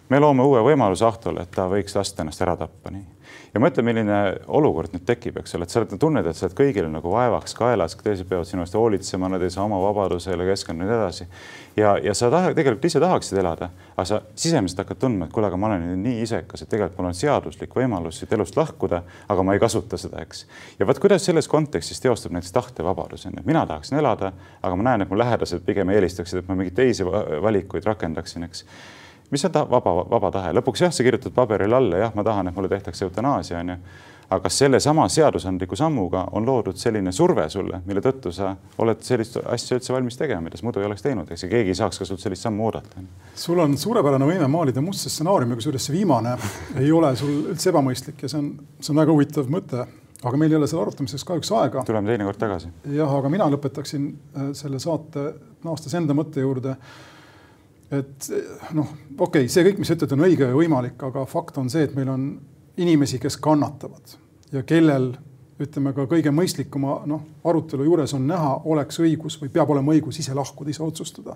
[0.08, 3.06] me loome uue võimaluse Ahtole, et ta võiks lasta ennast ära tappa, nii
[3.54, 4.18] ja mõtle, milline
[4.54, 7.54] olukord nüüd tekib, eks ole, et sa oled, tunned, et sa oled kõigile nagu vaevaks
[7.58, 11.26] kaelas, teised peavad sinu eest hoolitsema, nad ei saa oma vabadusele keskenduda ja nii edasi.
[11.76, 15.48] ja, ja sa taha, tegelikult ise tahaksid elada, aga sa sisemiselt hakkad tundma, et kuule,
[15.48, 19.46] aga ma olen nii isekas, et tegelikult mul on seaduslik võimalus siit elust lahkuda, aga
[19.46, 20.44] ma ei kasuta seda, eks.
[20.78, 24.32] ja vot kuidas selles kontekstis teostub näiteks tahtevabadus, on ju, mina tahaksin elada,
[24.62, 28.64] aga ma näen, et mu lähedased pigem eelistaksid, et ma mingeid teisi valikuid rakendaksin, eks
[29.30, 32.48] mis on ta vaba, vaba tahe, lõpuks jah, sa kirjutad paberile alla, jah, ma tahan,
[32.48, 33.76] et mulle tehtakse eutanaasia, onju.
[34.30, 39.78] aga sellesama seadusandliku sammuga on loodud selline surve sulle, mille tõttu sa oled sellist asja
[39.78, 42.08] üldse valmis tegema, mida sa muidu ei oleks teinud, eks ja keegi ei saaks ka
[42.08, 43.04] sult sellist sammu oodata.
[43.34, 46.36] sul on suurepärane võime maalida musta stsenaariumi, kusjuures see viimane
[46.82, 49.86] ei ole sul üldse ebamõistlik ja see on, see on väga huvitav mõte
[50.24, 51.84] aga meil ei ole selle arutamiseks kahjuks aega.
[51.86, 52.70] tuleme teinekord tagasi.
[52.94, 55.30] jah, aga mina lõpetaksin äh, selle saate
[55.64, 56.74] naastes enda mõtte juurde
[57.94, 58.30] et
[58.76, 61.70] noh, okei okay,, see kõik, mis sa ütled, on õige ja võimalik, aga fakt on
[61.72, 62.28] see, et meil on
[62.78, 64.18] inimesi, kes kannatavad
[64.52, 65.12] ja kellel
[65.58, 70.20] ütleme ka kõige mõistlikuma noh, arutelu juures on näha, oleks õigus või peab olema õigus
[70.22, 71.34] ise lahkuda, ise otsustada.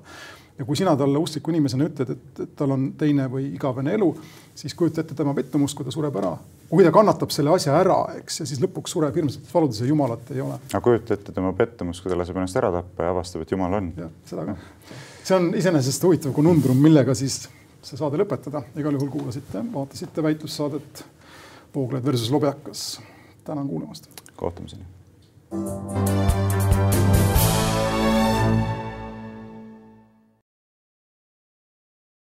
[0.59, 4.13] ja kui sina talle uskliku inimesena ütled, et, et tal on teine või igavene elu,
[4.55, 6.37] siis kujuta ette tema pettumust, kui ta sureb ära.
[6.71, 10.31] kui ta kannatab selle asja ära, eks, ja siis lõpuks sureb hirmsalt valudes ja jumalat
[10.31, 10.61] ei ole.
[10.71, 13.81] aga kujuta ette tema pettumust, kui ta laseb ennast ära tappa ja avastab, et jumal
[13.81, 13.91] on.
[13.99, 14.59] jah, seda ka
[15.25, 17.45] see on iseenesest huvitav konundrum, millega siis
[17.83, 18.65] see saade lõpetada.
[18.77, 21.05] igal juhul kuulasite, vaatasite väitlussaadet
[21.75, 23.01] Vooglaid versus Lobjakas.
[23.45, 24.09] tänan kuulamast.
[24.37, 24.85] kohtumiseni.